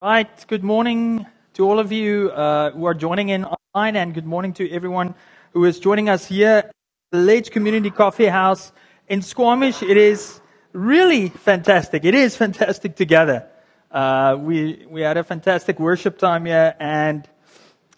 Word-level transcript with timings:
Right. 0.00 0.46
Good 0.46 0.62
morning 0.62 1.26
to 1.54 1.68
all 1.68 1.80
of 1.80 1.90
you 1.90 2.30
uh, 2.30 2.70
who 2.70 2.84
are 2.84 2.94
joining 2.94 3.30
in 3.30 3.44
online, 3.44 3.96
and 3.96 4.14
good 4.14 4.26
morning 4.26 4.52
to 4.52 4.70
everyone 4.70 5.16
who 5.52 5.64
is 5.64 5.80
joining 5.80 6.08
us 6.08 6.24
here 6.24 6.58
at 6.66 6.72
the 7.10 7.18
Ledge 7.18 7.50
Community 7.50 7.90
Coffee 7.90 8.26
House 8.26 8.70
in 9.08 9.22
Squamish. 9.22 9.82
It 9.82 9.96
is 9.96 10.40
really 10.72 11.30
fantastic. 11.30 12.04
It 12.04 12.14
is 12.14 12.36
fantastic 12.36 12.94
together. 12.94 13.48
Uh, 13.90 14.36
we 14.38 14.86
we 14.88 15.00
had 15.00 15.16
a 15.16 15.24
fantastic 15.24 15.80
worship 15.80 16.16
time 16.16 16.44
here, 16.44 16.76
and 16.78 17.28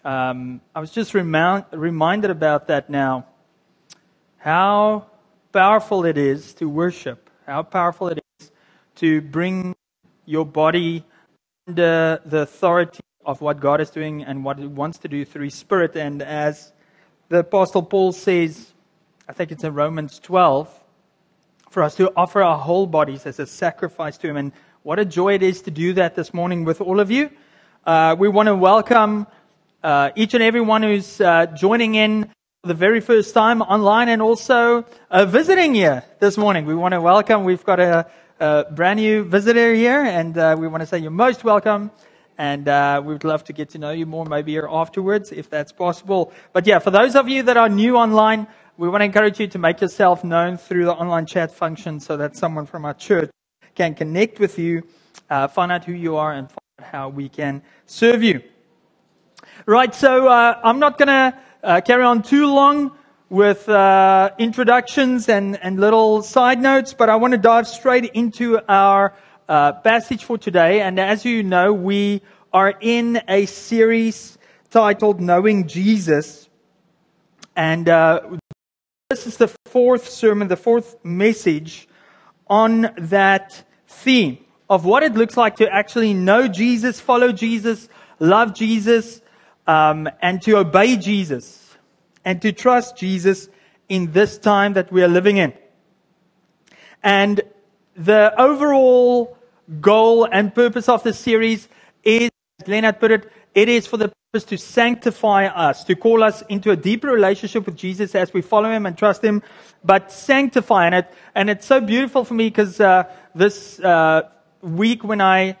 um, 0.03 0.59
I 0.73 0.79
was 0.79 0.89
just 0.89 1.13
remind, 1.13 1.65
reminded 1.71 2.31
about 2.31 2.65
that 2.69 2.89
now. 2.89 3.27
How 4.37 5.05
powerful 5.53 6.05
it 6.05 6.17
is 6.17 6.55
to 6.55 6.67
worship. 6.67 7.29
How 7.45 7.61
powerful 7.61 8.07
it 8.07 8.23
is 8.39 8.51
to 8.95 9.21
bring 9.21 9.75
your 10.25 10.47
body 10.47 11.05
under 11.67 12.19
the 12.25 12.39
authority 12.39 12.99
of 13.23 13.39
what 13.39 13.59
God 13.59 13.81
is 13.81 13.91
doing 13.91 14.23
and 14.23 14.43
what 14.43 14.57
He 14.57 14.65
wants 14.65 14.97
to 14.99 15.07
do 15.07 15.23
through 15.23 15.45
His 15.45 15.53
Spirit. 15.53 15.95
And 15.95 16.23
as 16.23 16.71
the 17.29 17.39
Apostle 17.39 17.83
Paul 17.83 18.13
says, 18.13 18.73
I 19.27 19.33
think 19.33 19.51
it's 19.51 19.63
in 19.63 19.73
Romans 19.75 20.19
12, 20.19 20.67
for 21.69 21.83
us 21.83 21.95
to 21.95 22.11
offer 22.15 22.41
our 22.41 22.57
whole 22.57 22.87
bodies 22.87 23.27
as 23.27 23.37
a 23.39 23.45
sacrifice 23.45 24.17
to 24.17 24.27
Him. 24.27 24.37
And 24.37 24.51
what 24.81 24.97
a 24.97 25.05
joy 25.05 25.35
it 25.35 25.43
is 25.43 25.61
to 25.63 25.71
do 25.71 25.93
that 25.93 26.15
this 26.15 26.33
morning 26.33 26.65
with 26.65 26.81
all 26.81 26.99
of 26.99 27.11
you. 27.11 27.29
Uh, 27.85 28.15
we 28.17 28.27
want 28.27 28.47
to 28.47 28.55
welcome 28.55 29.27
uh, 29.83 30.09
each 30.15 30.33
and 30.33 30.41
every 30.41 30.61
one 30.61 30.81
who's 30.81 31.21
uh, 31.21 31.45
joining 31.45 31.93
in 31.93 32.23
for 32.63 32.69
the 32.69 32.73
very 32.73 33.01
first 33.01 33.35
time 33.35 33.61
online 33.61 34.09
and 34.09 34.21
also 34.21 34.83
uh, 35.11 35.25
visiting 35.25 35.75
here 35.75 36.03
this 36.19 36.37
morning. 36.37 36.65
We 36.65 36.73
want 36.73 36.93
to 36.93 37.01
welcome, 37.01 37.43
we've 37.43 37.63
got 37.63 37.79
a 37.79 38.07
a 38.41 38.65
brand 38.71 38.99
new 38.99 39.23
visitor 39.23 39.71
here, 39.75 40.01
and 40.01 40.35
uh, 40.35 40.55
we 40.57 40.67
want 40.67 40.81
to 40.81 40.87
say 40.87 40.97
you're 40.97 41.11
most 41.11 41.43
welcome. 41.43 41.91
And 42.39 42.67
uh, 42.67 42.99
we 43.05 43.13
would 43.13 43.23
love 43.23 43.43
to 43.43 43.53
get 43.53 43.69
to 43.71 43.77
know 43.77 43.91
you 43.91 44.07
more, 44.07 44.25
maybe 44.25 44.53
here 44.53 44.67
afterwards, 44.67 45.31
if 45.31 45.47
that's 45.47 45.71
possible. 45.71 46.33
But 46.51 46.65
yeah, 46.65 46.79
for 46.79 46.89
those 46.89 47.15
of 47.15 47.29
you 47.29 47.43
that 47.43 47.55
are 47.55 47.69
new 47.69 47.97
online, 47.97 48.47
we 48.77 48.89
want 48.89 49.01
to 49.01 49.05
encourage 49.05 49.39
you 49.39 49.45
to 49.45 49.59
make 49.59 49.79
yourself 49.79 50.23
known 50.23 50.57
through 50.57 50.85
the 50.85 50.93
online 50.93 51.27
chat 51.27 51.51
function 51.51 51.99
so 51.99 52.17
that 52.17 52.35
someone 52.35 52.65
from 52.65 52.83
our 52.83 52.95
church 52.95 53.29
can 53.75 53.93
connect 53.93 54.39
with 54.39 54.57
you, 54.57 54.87
uh, 55.29 55.47
find 55.47 55.71
out 55.71 55.85
who 55.85 55.93
you 55.93 56.15
are, 56.15 56.33
and 56.33 56.47
find 56.49 56.57
out 56.79 56.87
how 56.87 57.09
we 57.09 57.29
can 57.29 57.61
serve 57.85 58.23
you. 58.23 58.41
Right, 59.67 59.93
so 59.93 60.27
uh, 60.27 60.59
I'm 60.63 60.79
not 60.79 60.97
going 60.97 61.09
to 61.09 61.37
uh, 61.63 61.81
carry 61.81 62.03
on 62.03 62.23
too 62.23 62.47
long 62.47 62.97
with 63.31 63.69
uh, 63.69 64.29
introductions 64.37 65.29
and, 65.29 65.57
and 65.63 65.79
little 65.79 66.21
side 66.21 66.61
notes, 66.61 66.93
but 66.93 67.09
I 67.09 67.15
want 67.15 67.31
to 67.31 67.37
dive 67.37 67.65
straight 67.65 68.03
into 68.13 68.59
our 68.67 69.13
uh, 69.47 69.71
passage 69.71 70.25
for 70.25 70.37
today. 70.37 70.81
And 70.81 70.99
as 70.99 71.23
you 71.23 71.41
know, 71.41 71.71
we 71.71 72.23
are 72.51 72.73
in 72.81 73.21
a 73.29 73.45
series 73.45 74.37
titled 74.69 75.21
Knowing 75.21 75.69
Jesus. 75.69 76.49
And 77.55 77.87
uh, 77.87 78.19
this 79.09 79.25
is 79.25 79.37
the 79.37 79.47
fourth 79.65 80.09
sermon, 80.09 80.49
the 80.49 80.57
fourth 80.57 80.97
message 81.05 81.87
on 82.47 82.93
that 82.97 83.63
theme 83.87 84.39
of 84.69 84.83
what 84.83 85.03
it 85.03 85.13
looks 85.13 85.37
like 85.37 85.55
to 85.55 85.73
actually 85.73 86.13
know 86.13 86.49
Jesus, 86.49 86.99
follow 86.99 87.31
Jesus, 87.31 87.87
love 88.19 88.53
Jesus, 88.53 89.21
um, 89.67 90.09
and 90.21 90.41
to 90.41 90.57
obey 90.57 90.97
Jesus 90.97 91.60
and 92.23 92.41
to 92.41 92.51
trust 92.51 92.97
Jesus 92.97 93.49
in 93.89 94.11
this 94.11 94.37
time 94.37 94.73
that 94.73 94.91
we 94.91 95.03
are 95.03 95.07
living 95.07 95.37
in. 95.37 95.53
And 97.03 97.41
the 97.95 98.33
overall 98.39 99.37
goal 99.79 100.25
and 100.25 100.53
purpose 100.53 100.87
of 100.87 101.03
this 101.03 101.19
series 101.19 101.67
is, 102.03 102.29
as 102.61 102.67
Leonard 102.67 102.99
put 102.99 103.11
it, 103.11 103.31
it 103.53 103.69
is 103.69 103.87
for 103.87 103.97
the 103.97 104.11
purpose 104.31 104.45
to 104.45 104.57
sanctify 104.57 105.47
us, 105.47 105.83
to 105.83 105.95
call 105.95 106.23
us 106.23 106.41
into 106.43 106.71
a 106.71 106.75
deeper 106.75 107.07
relationship 107.07 107.65
with 107.65 107.75
Jesus 107.75 108.15
as 108.15 108.33
we 108.33 108.41
follow 108.41 108.71
Him 108.71 108.85
and 108.85 108.97
trust 108.97 109.23
Him, 109.23 109.43
but 109.83 110.11
sanctifying 110.11 110.93
it. 110.93 111.11
And 111.35 111.49
it's 111.49 111.65
so 111.65 111.81
beautiful 111.81 112.23
for 112.23 112.33
me 112.33 112.47
because 112.47 112.79
uh, 112.79 113.03
this 113.35 113.79
uh, 113.79 114.29
week 114.61 115.03
when 115.03 115.21
I 115.21 115.57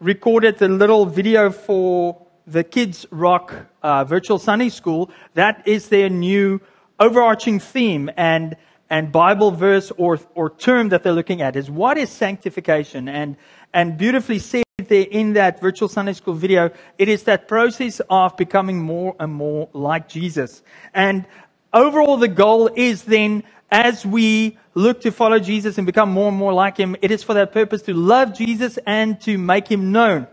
recorded 0.00 0.58
the 0.58 0.68
little 0.68 1.06
video 1.06 1.50
for 1.50 2.26
the 2.48 2.64
Kids 2.64 3.06
Rock 3.10 3.54
uh, 3.82 4.04
Virtual 4.04 4.38
Sunday 4.38 4.70
School, 4.70 5.10
that 5.34 5.68
is 5.68 5.88
their 5.88 6.08
new 6.08 6.60
overarching 6.98 7.60
theme 7.60 8.10
and, 8.16 8.56
and 8.88 9.12
Bible 9.12 9.50
verse 9.50 9.92
or, 9.96 10.18
or 10.34 10.50
term 10.50 10.88
that 10.88 11.02
they're 11.02 11.12
looking 11.12 11.42
at 11.42 11.56
is 11.56 11.70
what 11.70 11.98
is 11.98 12.10
sanctification? 12.10 13.08
And, 13.08 13.36
and 13.72 13.98
beautifully 13.98 14.38
said 14.38 14.64
there 14.78 15.06
in 15.10 15.34
that 15.34 15.60
Virtual 15.60 15.88
Sunday 15.88 16.14
School 16.14 16.34
video, 16.34 16.70
it 16.96 17.08
is 17.08 17.24
that 17.24 17.48
process 17.48 18.00
of 18.08 18.36
becoming 18.36 18.80
more 18.80 19.14
and 19.20 19.32
more 19.32 19.68
like 19.74 20.08
Jesus. 20.08 20.62
And 20.94 21.26
overall, 21.72 22.16
the 22.16 22.28
goal 22.28 22.70
is 22.74 23.04
then 23.04 23.44
as 23.70 24.06
we 24.06 24.56
look 24.72 25.02
to 25.02 25.10
follow 25.10 25.38
Jesus 25.38 25.76
and 25.76 25.86
become 25.86 26.10
more 26.10 26.28
and 26.28 26.36
more 26.36 26.54
like 26.54 26.78
Him, 26.78 26.96
it 27.02 27.10
is 27.10 27.22
for 27.22 27.34
that 27.34 27.52
purpose 27.52 27.82
to 27.82 27.92
love 27.92 28.34
Jesus 28.34 28.78
and 28.86 29.20
to 29.22 29.36
make 29.36 29.68
Him 29.68 29.92
known. 29.92 30.26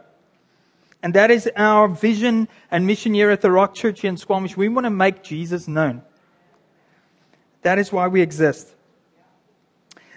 And 1.05 1.13
that 1.13 1.29
is 1.29 1.47
our 1.55 1.87
vision 1.87 2.47
and 2.71 2.87
mission 2.87 3.13
here 3.13 3.29
at 3.29 3.41
the 3.41 3.51
Rock 3.51 3.75
Church 3.75 4.03
in 4.03 4.17
Squamish. 4.17 4.57
We 4.57 4.69
want 4.69 4.85
to 4.85 4.89
make 4.89 5.21
Jesus 5.21 5.67
known. 5.67 6.01
That 7.61 7.77
is 7.77 7.91
why 7.91 8.07
we 8.07 8.23
exist. 8.23 8.73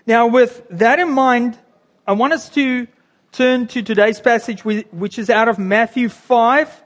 Now, 0.06 0.28
with 0.28 0.62
that 0.70 0.98
in 0.98 1.12
mind, 1.12 1.58
I 2.06 2.12
want 2.12 2.32
us 2.32 2.48
to 2.54 2.86
turn 3.32 3.66
to 3.66 3.82
today's 3.82 4.18
passage, 4.18 4.64
which 4.64 5.18
is 5.18 5.28
out 5.28 5.46
of 5.46 5.58
Matthew 5.58 6.08
5. 6.08 6.84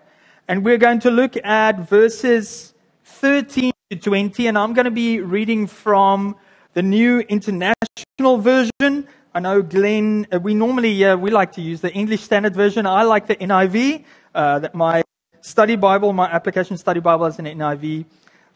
And 0.49 0.65
we're 0.65 0.79
going 0.79 0.99
to 0.99 1.11
look 1.13 1.37
at 1.37 1.89
verses 1.89 2.75
13 3.05 3.71
to 3.91 3.97
20. 3.99 4.49
And 4.49 4.59
I'm 4.59 4.73
going 4.73 4.87
to 4.87 4.91
be 4.91 5.21
reading 5.21 5.69
from 5.69 6.35
the 6.75 6.83
New 6.83 7.21
International 7.21 8.39
Version. 8.39 9.07
I 9.35 9.41
know 9.41 9.63
Glenn, 9.63 10.27
uh, 10.31 10.39
we 10.39 10.53
normally, 10.53 11.03
uh, 11.03 11.17
we 11.17 11.31
like 11.31 11.53
to 11.53 11.63
use 11.63 11.81
the 11.81 11.91
English 11.91 12.21
Standard 12.21 12.55
Version. 12.55 12.85
I 12.85 13.03
like 13.05 13.27
the 13.27 13.37
NIV. 13.37 14.05
Uh, 14.35 14.59
that 14.59 14.75
my 14.75 15.03
study 15.41 15.75
Bible, 15.75 16.13
my 16.13 16.31
application 16.31 16.77
study 16.77 17.01
Bible 17.01 17.25
is 17.25 17.39
in 17.39 17.47
NIV. 17.47 18.05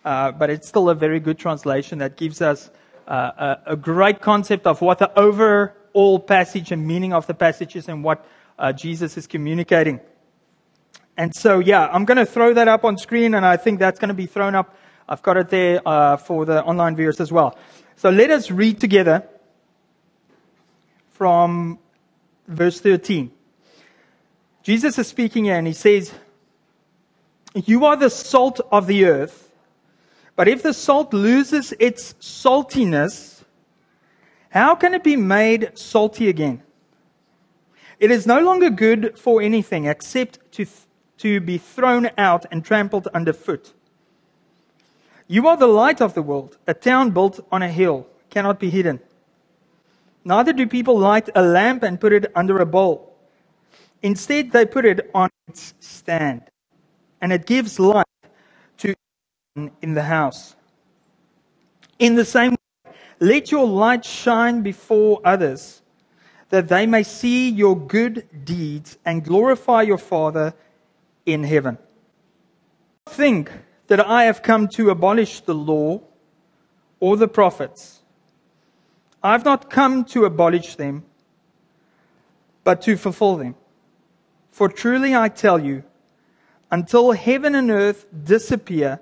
Uh, 0.05 0.33
but 0.33 0.51
it's 0.51 0.69
still 0.69 0.91
a 0.91 0.95
very 0.95 1.19
good 1.19 1.39
translation 1.39 1.99
that 2.01 2.19
gives 2.19 2.43
us 2.43 2.71
uh, 3.09 3.57
a, 3.67 3.73
a, 3.73 3.77
great 3.77 4.21
concept 4.21 4.67
of 4.67 4.83
what 4.83 4.99
the 4.99 5.19
overall 5.19 6.19
passage 6.19 6.71
and 6.73 6.87
meaning 6.87 7.15
of 7.15 7.27
the 7.27 7.35
passage 7.35 7.75
is 7.75 7.89
and 7.89 8.05
what 8.05 8.27
Jesus 8.77 9.17
is 9.17 9.27
communicating. 9.27 9.99
And 11.17 11.35
so, 11.35 11.59
yeah, 11.59 11.89
I'm 11.89 12.05
going 12.05 12.19
to 12.19 12.27
throw 12.27 12.53
that 12.53 12.69
up 12.69 12.85
on 12.85 12.99
screen, 12.99 13.35
and 13.35 13.47
I 13.47 13.57
think 13.57 13.79
that's 13.79 13.99
going 13.99 14.09
to 14.09 14.15
be 14.15 14.27
thrown 14.27 14.55
up. 14.55 14.77
I've 15.09 15.23
got 15.23 15.39
it 15.39 15.49
there 15.49 15.81
for 16.19 16.45
the 16.45 16.63
online 16.65 16.97
viewers 16.97 17.21
as 17.21 17.33
well. 17.33 17.59
So 17.97 18.11
let 18.11 18.31
us 18.31 18.51
read 18.51 18.79
together 18.79 19.27
from 21.16 21.78
verse 22.47 22.78
13. 22.81 23.31
Jesus 24.62 24.99
is 24.99 25.06
speaking 25.06 25.44
here 25.47 25.56
and 25.56 25.66
he 25.66 25.72
says, 25.72 26.12
You 27.54 27.87
are 27.87 27.97
the 27.97 28.10
salt 28.10 28.60
of 28.71 28.87
the 28.87 29.06
earth, 29.06 29.50
but 30.34 30.47
if 30.47 30.62
the 30.62 30.75
salt 30.75 31.15
loses 31.15 31.72
its 31.81 32.12
saltiness, 32.15 33.44
how 34.50 34.75
can 34.75 34.93
it 34.93 35.03
be 35.03 35.16
made 35.16 35.78
salty 35.78 36.28
again? 36.28 36.62
It 37.98 38.10
is 38.10 38.27
no 38.27 38.41
longer 38.41 38.69
good 38.69 39.19
for 39.19 39.41
anything 39.41 39.87
except 39.87 40.53
to, 40.53 40.66
to 41.19 41.41
be 41.41 41.56
thrown 41.56 42.10
out 42.19 42.44
and 42.50 42.62
trampled 42.62 43.09
underfoot. 43.15 43.72
You 45.28 45.48
are 45.48 45.56
the 45.56 45.66
light 45.66 46.03
of 46.03 46.12
the 46.12 46.22
world. 46.22 46.59
A 46.66 46.75
town 46.75 47.10
built 47.12 47.41
on 47.50 47.62
a 47.62 47.69
hill 47.69 48.06
cannot 48.28 48.60
be 48.60 48.69
hidden. 48.69 49.00
Neither 50.27 50.53
do 50.53 50.67
people 50.67 50.99
light 50.99 51.29
a 51.37 51.43
lamp 51.43 51.85
and 51.85 52.01
put 52.01 52.13
it 52.13 52.33
under 52.35 52.59
a 52.59 52.67
bowl. 52.67 53.17
Instead, 54.03 54.51
they 54.51 54.67
put 54.67 54.85
it 54.85 55.09
on 55.15 55.31
its 55.47 55.73
stand, 55.79 56.43
and 57.21 57.33
it 57.33 57.47
gives 57.47 57.78
light 57.78 58.07
to 58.78 58.93
everyone 59.55 59.77
in 59.83 59.95
the 59.95 60.03
house. 60.03 60.57
In 62.01 62.17
the 62.17 62.25
same 62.25 62.57
way, 62.57 62.93
let 63.21 63.53
your 63.53 63.69
light 63.69 64.05
shine 64.05 64.63
before 64.63 65.21
others, 65.25 65.81
that 66.49 66.67
they 66.67 66.87
may 66.87 67.05
see 67.05 67.49
your 67.49 67.79
good 67.79 68.27
deeds 68.45 68.99
and 69.05 69.22
glorify 69.25 69.83
your 69.83 69.97
Father 69.97 70.55
in 71.25 71.45
heaven. 71.45 71.79
Think 73.07 73.53
that 73.87 74.05
I 74.05 74.25
have 74.25 74.43
come 74.43 74.67
to 74.71 74.91
abolish 74.91 75.43
the 75.43 75.55
law 75.55 76.01
or 76.99 77.17
the 77.17 77.29
prophets. 77.29 77.96
I've 79.27 79.45
not 79.45 79.71
come 79.71 80.05
to 80.15 80.25
abolish 80.25 80.77
them, 80.77 81.05
but 82.63 82.81
to 82.83 82.97
fulfill 82.97 83.37
them. 83.39 83.57
For 84.53 84.69
truly 84.69 85.17
I 85.17 85.28
tell 85.31 85.59
you, 85.59 85.83
until 86.71 87.11
heaven 87.11 87.57
and 87.57 87.69
earth 87.73 88.07
disappear, 88.23 89.01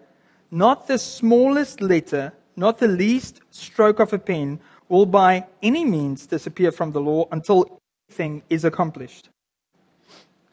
not 0.50 0.87
the 0.87 0.99
smallest 0.99 1.82
letter, 1.82 2.32
not 2.56 2.79
the 2.79 2.88
least 2.88 3.43
stroke 3.50 4.00
of 4.00 4.15
a 4.15 4.19
pen, 4.19 4.61
will 4.88 5.05
by 5.05 5.47
any 5.62 5.85
means 5.85 6.27
disappear 6.27 6.73
from 6.73 6.93
the 6.93 7.03
law 7.03 7.29
until 7.31 7.79
everything 8.09 8.43
is 8.49 8.65
accomplished. 8.65 9.29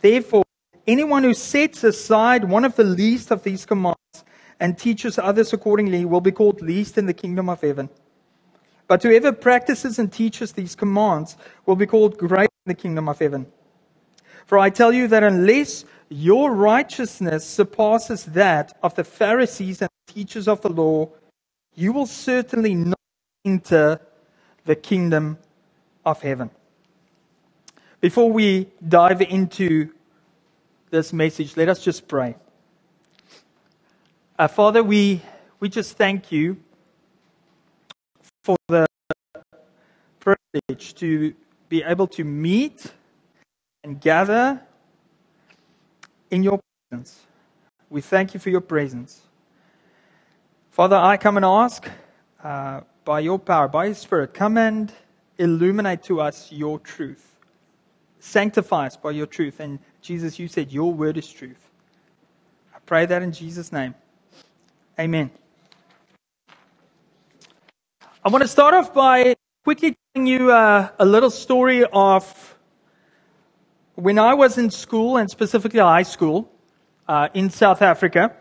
Therefore, 0.01 0.43
anyone 0.85 1.23
who 1.23 1.33
sets 1.33 1.85
aside 1.85 2.43
one 2.43 2.65
of 2.65 2.75
the 2.75 2.83
least 2.83 3.31
of 3.31 3.43
these 3.43 3.65
commands 3.65 4.25
and 4.59 4.77
teaches 4.77 5.17
others 5.17 5.53
accordingly 5.53 6.03
will 6.03 6.19
be 6.19 6.33
called 6.33 6.61
least 6.61 6.97
in 6.97 7.05
the 7.05 7.13
kingdom 7.13 7.47
of 7.47 7.61
heaven. 7.61 7.89
But 8.87 9.03
whoever 9.03 9.31
practices 9.31 9.99
and 9.99 10.11
teaches 10.11 10.53
these 10.53 10.75
commands 10.75 11.37
will 11.65 11.75
be 11.75 11.85
called 11.85 12.17
great 12.17 12.49
in 12.65 12.69
the 12.69 12.73
kingdom 12.73 13.07
of 13.07 13.19
heaven. 13.19 13.47
For 14.45 14.57
I 14.59 14.69
tell 14.69 14.91
you 14.91 15.07
that 15.07 15.23
unless 15.23 15.85
your 16.09 16.53
righteousness 16.53 17.45
surpasses 17.45 18.25
that 18.25 18.77
of 18.83 18.95
the 18.95 19.03
Pharisees 19.03 19.81
and 19.81 19.89
teachers 20.07 20.47
of 20.47 20.61
the 20.61 20.69
law, 20.69 21.09
you 21.73 21.93
will 21.93 22.05
certainly 22.05 22.75
not 22.75 22.99
enter 23.45 23.99
the 24.65 24.75
kingdom 24.75 25.37
of 26.05 26.21
heaven. 26.21 26.49
Before 28.01 28.31
we 28.31 28.67
dive 28.85 29.21
into 29.21 29.91
this 30.89 31.13
message, 31.13 31.55
let 31.55 31.69
us 31.69 31.83
just 31.83 32.07
pray. 32.07 32.35
Uh, 34.37 34.47
Father, 34.47 34.83
we, 34.83 35.21
we 35.59 35.69
just 35.69 35.97
thank 35.97 36.31
you 36.31 36.57
for 38.51 38.57
the 38.67 38.87
privilege 40.19 40.95
to 40.95 41.33
be 41.69 41.83
able 41.83 42.07
to 42.07 42.23
meet 42.23 42.91
and 43.83 43.99
gather 43.99 44.61
in 46.29 46.43
your 46.43 46.59
presence. 46.89 47.21
We 47.89 48.01
thank 48.01 48.33
you 48.33 48.39
for 48.39 48.49
your 48.49 48.61
presence. 48.61 49.21
Father, 50.71 50.95
I 50.95 51.17
come 51.17 51.37
and 51.37 51.45
ask 51.45 51.89
uh, 52.43 52.81
by 53.05 53.19
your 53.19 53.39
power, 53.39 53.67
by 53.67 53.85
your 53.85 53.95
Spirit, 53.95 54.33
come 54.33 54.57
and 54.57 54.91
illuminate 55.37 56.03
to 56.03 56.21
us 56.21 56.51
your 56.51 56.79
truth. 56.79 57.35
Sanctify 58.19 58.87
us 58.87 58.97
by 58.97 59.11
your 59.11 59.25
truth. 59.25 59.59
And 59.59 59.79
Jesus, 60.01 60.39
you 60.39 60.47
said 60.47 60.71
your 60.71 60.93
word 60.93 61.17
is 61.17 61.27
truth. 61.31 61.69
I 62.73 62.79
pray 62.85 63.05
that 63.05 63.21
in 63.21 63.31
Jesus' 63.31 63.71
name. 63.71 63.95
Amen. 64.99 65.31
I 68.23 68.29
want 68.29 68.43
to 68.43 68.47
start 68.47 68.75
off 68.75 68.93
by 68.93 69.35
quickly 69.63 69.97
telling 70.13 70.27
you 70.27 70.51
uh, 70.51 70.89
a 70.99 71.05
little 71.07 71.31
story 71.31 71.83
of 71.91 72.55
when 73.95 74.19
I 74.19 74.35
was 74.35 74.59
in 74.59 74.69
school, 74.69 75.17
and 75.17 75.27
specifically 75.27 75.79
high 75.79 76.03
school 76.03 76.47
uh, 77.07 77.29
in 77.33 77.49
South 77.49 77.81
Africa. 77.81 78.35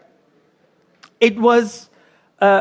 It 1.18 1.40
was 1.40 1.88
uh, 2.42 2.60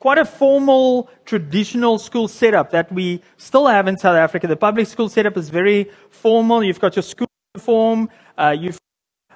quite 0.00 0.18
a 0.18 0.24
formal, 0.24 1.08
traditional 1.24 2.00
school 2.00 2.26
setup 2.26 2.72
that 2.72 2.90
we 2.90 3.22
still 3.36 3.68
have 3.68 3.86
in 3.86 3.96
South 3.96 4.16
Africa. 4.16 4.48
The 4.48 4.56
public 4.56 4.88
school 4.88 5.08
setup 5.08 5.36
is 5.36 5.50
very 5.50 5.88
formal. 6.10 6.64
You've 6.64 6.80
got 6.80 6.96
your 6.96 7.04
school 7.04 7.28
uniform. 7.54 8.10
Uh, 8.36 8.56
you've 8.58 8.78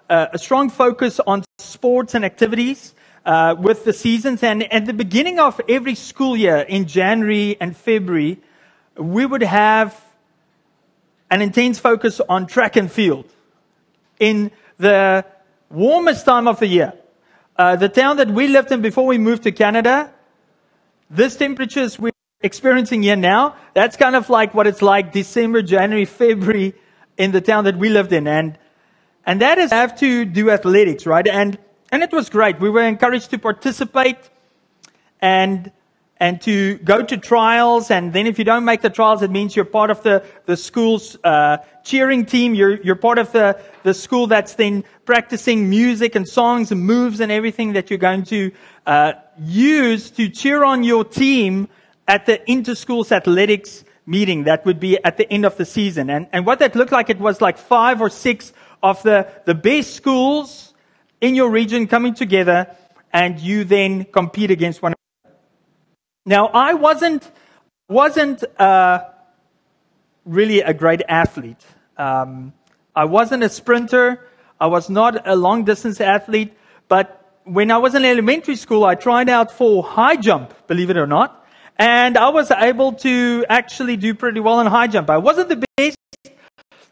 uh, 0.09 0.27
a 0.33 0.39
strong 0.39 0.69
focus 0.69 1.21
on 1.29 1.45
sports 1.61 2.17
and 2.17 2.25
activities 2.25 2.97
uh, 3.25 3.55
with 3.59 3.85
the 3.85 3.93
seasons. 3.93 4.43
And 4.43 4.73
at 4.73 4.87
the 4.87 4.93
beginning 4.93 5.39
of 5.39 5.61
every 5.69 5.95
school 5.95 6.37
year, 6.37 6.59
in 6.59 6.87
January 6.87 7.57
and 7.61 7.77
February, 7.77 8.41
we 8.97 9.27
would 9.27 9.43
have 9.43 9.99
an 11.31 11.43
intense 11.43 11.79
focus 11.79 12.21
on 12.29 12.47
track 12.47 12.77
and 12.77 12.91
field. 12.91 13.27
In 14.19 14.51
the 14.79 15.25
warmest 15.71 16.25
time 16.25 16.49
of 16.49 16.59
the 16.59 16.67
year, 16.67 16.93
uh, 17.57 17.77
the 17.77 17.89
town 17.89 18.17
that 18.17 18.31
we 18.31 18.49
lived 18.49 18.73
in 18.73 18.83
before 18.83 19.07
we 19.07 19.19
moved 19.19 19.45
to 19.45 19.53
Canada, 19.53 20.13
this 21.09 21.37
temperatures 21.37 21.99
we're 21.99 22.13
experiencing 22.43 23.03
here 23.03 23.17
now, 23.17 23.57
that's 23.75 23.97
kind 23.97 24.17
of 24.17 24.31
like 24.31 24.55
what 24.55 24.67
it's 24.67 24.83
like 24.83 25.13
December, 25.13 25.63
January, 25.63 26.05
February 26.05 26.75
in 27.17 27.33
the 27.33 27.41
town 27.41 27.65
that 27.65 27.77
we 27.77 27.91
lived 27.91 28.13
in. 28.13 28.27
And, 28.27 28.59
and 29.27 29.41
that 29.43 29.59
is 29.59 29.71
have 29.71 29.99
to 30.01 30.25
do 30.25 30.51
athletics, 30.51 31.07
right? 31.07 31.27
And, 31.27 31.59
and 31.91 32.03
it 32.03 32.13
was 32.13 32.31
great. 32.31 32.61
We 32.61 32.71
were 32.71 32.83
encouraged 32.83 33.31
to 33.31 33.39
participate 33.39 34.19
and, 35.21 35.73
and 36.19 36.41
to 36.43 36.79
go 36.79 37.03
to 37.03 37.17
trials. 37.17 37.91
And 37.91 38.13
then 38.13 38.27
if 38.27 38.39
you 38.39 38.45
don't 38.45 38.65
make 38.65 38.83
the 38.83 38.91
trials, 38.91 39.23
it 39.23 39.31
means 39.31 39.57
you're 39.57 39.65
part 39.65 39.91
of 39.91 40.03
the, 40.03 40.25
the 40.47 40.57
school's, 40.57 41.17
uh, 41.25 41.59
cheering 41.83 42.27
team. 42.27 42.55
You're, 42.55 42.81
you're 42.83 42.97
part 42.97 43.19
of 43.19 43.33
the, 43.33 43.61
the 43.83 43.95
school 43.95 44.27
that's 44.27 44.55
then 44.55 44.85
practicing 45.05 45.69
music 45.69 46.15
and 46.15 46.29
songs 46.29 46.71
and 46.73 46.81
moves 46.81 47.21
and 47.21 47.33
everything 47.33 47.73
that 47.73 47.91
you're 47.91 47.99
going 47.99 48.25
to, 48.25 48.53
uh, 48.87 49.13
use 49.39 50.11
to 50.13 50.29
cheer 50.29 50.65
on 50.65 50.85
your 50.85 51.05
team 51.05 51.69
at 52.07 52.27
the 52.27 52.51
inter-schools 52.51 53.13
athletics 53.13 53.85
meeting 54.07 54.45
that 54.45 54.65
would 54.67 54.81
be 54.81 55.03
at 55.05 55.17
the 55.17 55.31
end 55.33 55.45
of 55.45 55.57
the 55.57 55.65
season. 55.65 56.11
And, 56.11 56.27
and 56.33 56.45
what 56.45 56.59
that 56.59 56.75
looked 56.75 56.93
like, 56.93 57.11
it 57.11 57.21
was 57.21 57.41
like 57.41 57.57
five 57.57 58.01
or 58.01 58.11
six 58.11 58.53
of 58.83 59.03
the, 59.03 59.31
the 59.45 59.55
best 59.55 59.95
schools 59.95 60.70
in 61.21 61.35
your 61.35 61.51
region 61.51 61.87
coming 61.87 62.15
together 62.15 62.75
and 63.13 63.39
you 63.39 63.65
then 63.65 64.05
compete 64.05 64.51
against 64.51 64.83
one 64.83 64.95
another. 64.95 65.37
Now, 66.27 66.47
I 66.49 66.75
wasn't, 66.75 67.31
wasn't, 67.89 68.45
uh, 68.59 69.05
really 70.25 70.61
a 70.61 70.73
great 70.75 71.03
athlete. 71.09 71.65
Um, 71.97 72.53
I 72.95 73.05
wasn't 73.05 73.43
a 73.43 73.49
sprinter. 73.49 74.27
I 74.61 74.67
was 74.67 74.91
not 74.91 75.27
a 75.27 75.35
long 75.35 75.65
distance 75.65 76.01
athlete, 76.01 76.53
but 76.89 77.17
when 77.45 77.71
I 77.71 77.79
was 77.79 77.95
in 77.95 78.05
elementary 78.05 78.57
school, 78.57 78.85
I 78.85 78.95
tried 78.95 79.29
out 79.29 79.51
for 79.51 79.83
high 79.83 80.17
jump, 80.17 80.55
believe 80.67 80.91
it 80.91 80.97
or 80.97 81.07
not. 81.07 81.47
And 81.79 82.19
I 82.19 82.29
was 82.29 82.51
able 82.51 82.93
to 83.05 83.47
actually 83.49 83.97
do 83.97 84.15
pretty 84.15 84.41
well 84.41 84.61
in 84.61 84.67
high 84.67 84.87
jump. 84.87 85.09
I 85.09 85.17
wasn't 85.17 85.49
the 85.49 85.65
best, 85.77 85.97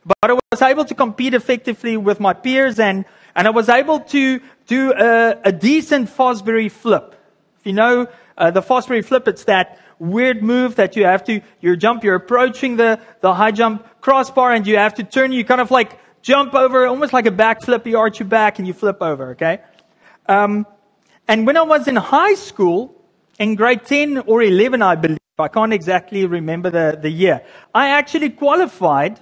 but 0.05 0.31
I 0.31 0.39
was 0.51 0.63
able 0.63 0.87
to 0.87 0.95
compete 0.95 1.35
effectively 1.35 1.97
with 1.97 2.21
my 2.21 2.33
peers 2.33 2.79
and, 2.79 3.05
and 3.39 3.47
I 3.47 3.51
was 3.51 3.69
able 3.69 4.01
to 4.01 4.41
do 4.67 4.93
a, 4.93 5.41
a 5.45 5.53
decent 5.53 6.11
Fosbury 6.11 6.69
flip. 6.69 7.15
If 7.61 7.67
you 7.67 7.73
know 7.73 8.09
uh, 8.37 8.51
the 8.51 8.61
Fosbury 8.61 9.05
flip, 9.05 9.29
it's 9.29 9.45
that 9.45 9.79
weird 10.01 10.43
move 10.43 10.75
that 10.75 10.97
you 10.97 11.05
have 11.05 11.23
to, 11.27 11.41
you 11.61 11.77
jump, 11.77 12.03
you're 12.03 12.17
approaching 12.17 12.77
the, 12.77 13.01
the 13.21 13.33
high 13.33 13.53
jump 13.53 13.87
crossbar 14.01 14.53
and 14.53 14.67
you 14.67 14.77
have 14.77 14.95
to 14.95 15.05
turn, 15.05 15.31
you 15.31 15.45
kind 15.45 15.61
of 15.61 15.71
like 15.71 16.01
jump 16.21 16.53
over, 16.53 16.89
almost 16.89 17.13
like 17.13 17.27
a 17.27 17.31
backflip, 17.31 17.87
you 17.87 17.97
arch 17.97 18.19
your 18.19 18.29
back 18.29 18.59
and 18.59 18.67
you 18.67 18.75
flip 18.75 19.01
over, 19.01 19.31
okay? 19.31 19.61
Um, 20.27 20.67
and 21.29 21.47
when 21.47 21.57
I 21.57 21.63
was 21.63 21.87
in 21.87 21.95
high 21.95 22.35
school, 22.35 22.93
in 23.39 23.55
grade 23.55 23.85
10 23.85 24.19
or 24.27 24.43
11, 24.43 24.83
I 24.83 24.97
believe, 24.97 25.19
I 25.39 25.47
can't 25.47 25.73
exactly 25.73 26.27
remember 26.27 26.71
the, 26.71 26.99
the 27.01 27.11
year, 27.11 27.43
I 27.73 27.91
actually 27.91 28.31
qualified 28.31 29.21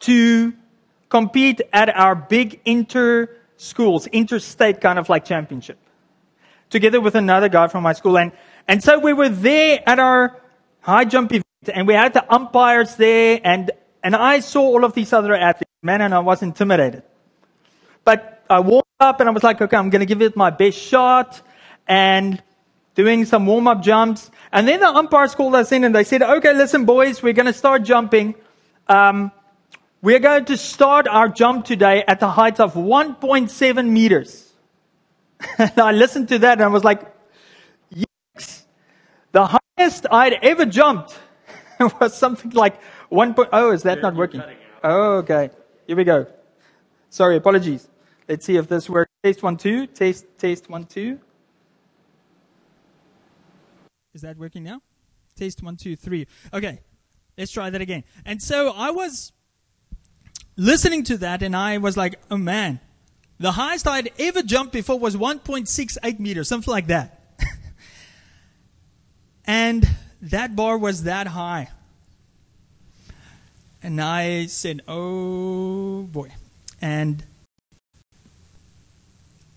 to 0.00 0.54
compete 1.14 1.62
at 1.72 1.88
our 1.94 2.16
big 2.16 2.60
inter 2.64 3.30
schools, 3.56 4.08
interstate 4.08 4.80
kind 4.80 4.98
of 4.98 5.08
like 5.08 5.24
championship, 5.24 5.78
together 6.70 7.00
with 7.00 7.14
another 7.14 7.48
guy 7.48 7.68
from 7.68 7.84
my 7.84 7.92
school. 7.92 8.18
And, 8.18 8.32
and 8.66 8.82
so 8.82 8.98
we 8.98 9.12
were 9.12 9.28
there 9.28 9.78
at 9.86 10.00
our 10.00 10.42
high 10.80 11.04
jump 11.04 11.30
event, 11.30 11.68
and 11.72 11.86
we 11.86 11.94
had 11.94 12.14
the 12.14 12.24
umpires 12.34 12.96
there, 12.96 13.40
and, 13.44 13.70
and 14.02 14.16
I 14.16 14.40
saw 14.40 14.62
all 14.62 14.84
of 14.84 14.94
these 14.94 15.12
other 15.12 15.36
athletes, 15.36 15.70
man, 15.82 16.00
and 16.00 16.12
I 16.12 16.18
was 16.18 16.42
intimidated. 16.42 17.04
But 18.04 18.42
I 18.50 18.58
warmed 18.58 18.98
up 18.98 19.20
and 19.20 19.28
I 19.28 19.32
was 19.32 19.44
like, 19.44 19.62
okay, 19.62 19.76
I'm 19.76 19.90
going 19.90 20.00
to 20.00 20.06
give 20.06 20.20
it 20.20 20.36
my 20.36 20.50
best 20.50 20.76
shot 20.76 21.40
and 21.86 22.42
doing 22.96 23.24
some 23.24 23.46
warm 23.46 23.68
up 23.68 23.82
jumps. 23.82 24.32
And 24.50 24.66
then 24.66 24.80
the 24.80 24.88
umpires 24.88 25.36
called 25.36 25.54
us 25.54 25.70
in 25.70 25.84
and 25.84 25.94
they 25.94 26.04
said, 26.04 26.22
okay, 26.22 26.52
listen, 26.54 26.84
boys, 26.84 27.22
we're 27.22 27.32
going 27.32 27.46
to 27.46 27.52
start 27.52 27.84
jumping. 27.84 28.34
Um, 28.88 29.30
we're 30.04 30.18
going 30.18 30.44
to 30.44 30.58
start 30.58 31.08
our 31.08 31.30
jump 31.30 31.64
today 31.64 32.04
at 32.06 32.20
the 32.20 32.28
height 32.28 32.60
of 32.60 32.74
1.7 32.74 33.88
meters. 33.88 34.52
and 35.56 35.72
I 35.78 35.92
listened 35.92 36.28
to 36.28 36.38
that 36.40 36.58
and 36.58 36.62
I 36.62 36.66
was 36.66 36.84
like, 36.84 37.00
yes. 37.88 38.66
The 39.32 39.58
highest 39.78 40.06
I'd 40.10 40.34
ever 40.42 40.66
jumped 40.66 41.18
was 42.00 42.14
something 42.14 42.50
like 42.50 42.82
1. 43.08 43.34
Oh, 43.50 43.70
is 43.70 43.84
that 43.84 44.02
not 44.02 44.14
working? 44.14 44.42
Oh, 44.82 45.14
okay. 45.22 45.48
Here 45.86 45.96
we 45.96 46.04
go. 46.04 46.26
Sorry, 47.08 47.38
apologies. 47.38 47.88
Let's 48.28 48.44
see 48.44 48.56
if 48.56 48.68
this 48.68 48.90
works. 48.90 49.10
Taste 49.22 49.42
one, 49.42 49.56
two. 49.56 49.86
Taste, 49.86 50.26
taste 50.36 50.68
one, 50.68 50.84
two. 50.84 51.18
Is 54.12 54.20
that 54.20 54.36
working 54.36 54.64
now? 54.64 54.82
Taste 55.34 55.62
one, 55.62 55.78
two, 55.78 55.96
three. 55.96 56.26
Okay, 56.52 56.80
let's 57.38 57.50
try 57.50 57.70
that 57.70 57.80
again. 57.80 58.04
And 58.26 58.42
so 58.42 58.70
I 58.76 58.90
was 58.90 59.32
listening 60.56 61.04
to 61.04 61.18
that 61.18 61.42
and 61.42 61.56
I 61.56 61.78
was 61.78 61.96
like, 61.96 62.16
oh 62.30 62.36
man, 62.36 62.80
the 63.38 63.52
highest 63.52 63.86
I'd 63.86 64.10
ever 64.18 64.42
jumped 64.42 64.72
before 64.72 64.98
was 64.98 65.16
1.68 65.16 66.18
meters, 66.18 66.48
something 66.48 66.70
like 66.70 66.88
that. 66.88 67.20
and 69.46 69.88
that 70.22 70.54
bar 70.54 70.78
was 70.78 71.04
that 71.04 71.26
high. 71.26 71.70
And 73.82 74.00
I 74.00 74.46
said, 74.46 74.80
oh 74.88 76.04
boy. 76.04 76.30
And 76.80 77.22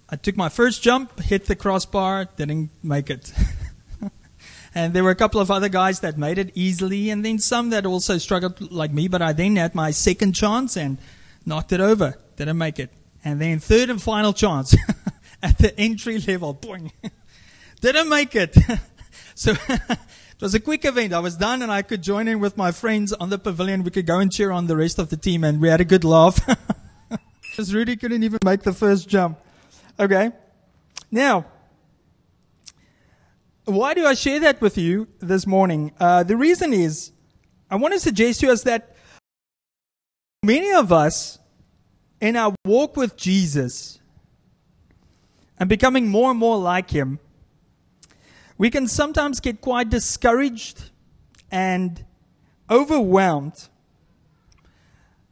I 0.09 0.15
took 0.15 0.37
my 0.37 0.49
first 0.49 0.81
jump, 0.81 1.19
hit 1.19 1.45
the 1.45 1.55
crossbar, 1.55 2.29
didn't 2.35 2.71
make 2.83 3.09
it. 3.09 3.33
and 4.77 4.93
there 4.93 5.03
were 5.03 5.09
a 5.09 5.15
couple 5.15 5.41
of 5.41 5.49
other 5.49 5.69
guys 5.69 6.01
that 6.01 6.19
made 6.19 6.37
it 6.37 6.51
easily, 6.53 7.09
and 7.09 7.25
then 7.25 7.39
some 7.39 7.71
that 7.71 7.87
also 7.87 8.19
struggled 8.19 8.71
like 8.71 8.93
me. 8.93 9.07
But 9.07 9.23
I 9.23 9.33
then 9.33 9.55
had 9.55 9.73
my 9.73 9.89
second 9.89 10.33
chance, 10.33 10.77
and 10.77 10.99
knocked 11.47 11.71
it 11.71 11.79
over, 11.79 12.15
didn't 12.35 12.59
make 12.59 12.77
it. 12.77 12.91
And 13.25 13.41
then 13.41 13.57
third 13.57 13.89
and 13.89 13.99
final 13.99 14.33
chance 14.33 14.75
at 15.43 15.57
the 15.57 15.77
entry 15.79 16.19
level, 16.19 16.53
boing, 16.53 16.91
didn't 17.81 18.07
make 18.07 18.35
it. 18.35 18.55
so 19.35 19.53
it 19.71 20.41
was 20.41 20.53
a 20.53 20.59
quick 20.59 20.85
event. 20.85 21.11
I 21.11 21.19
was 21.19 21.35
done 21.37 21.63
and 21.63 21.71
I 21.71 21.81
could 21.81 22.03
join 22.03 22.27
in 22.27 22.39
with 22.39 22.55
my 22.55 22.71
friends 22.71 23.13
on 23.13 23.31
the 23.31 23.39
pavilion. 23.39 23.81
We 23.81 23.89
could 23.89 24.05
go 24.05 24.19
and 24.19 24.31
cheer 24.31 24.51
on 24.51 24.67
the 24.67 24.77
rest 24.77 24.99
of 24.99 25.09
the 25.09 25.17
team 25.17 25.43
and 25.43 25.59
we 25.59 25.69
had 25.69 25.81
a 25.81 25.85
good 25.85 26.03
laugh. 26.03 26.39
Because 27.41 27.73
Rudy 27.73 27.95
couldn't 27.95 28.21
even 28.21 28.37
make 28.45 28.61
the 28.61 28.73
first 28.73 29.09
jump. 29.09 29.39
Okay. 29.99 30.31
Now, 31.09 31.45
why 33.67 33.93
do 33.93 34.05
I 34.05 34.13
share 34.13 34.39
that 34.39 34.61
with 34.61 34.77
you 34.77 35.07
this 35.19 35.45
morning? 35.45 35.91
Uh, 35.99 36.23
the 36.23 36.37
reason 36.37 36.73
is 36.73 37.11
I 37.69 37.75
want 37.75 37.93
to 37.93 37.99
suggest 37.99 38.39
to 38.39 38.49
us 38.49 38.63
that 38.63 38.95
many 40.41 40.71
of 40.71 40.93
us 40.93 41.37
in 42.21 42.37
our 42.37 42.55
walk 42.65 42.95
with 42.95 43.17
Jesus 43.17 43.99
and 45.59 45.67
becoming 45.67 46.07
more 46.07 46.31
and 46.31 46.39
more 46.39 46.57
like 46.57 46.89
Him, 46.91 47.19
we 48.57 48.69
can 48.69 48.87
sometimes 48.87 49.41
get 49.41 49.59
quite 49.59 49.89
discouraged 49.89 50.89
and 51.51 52.05
overwhelmed. 52.69 53.67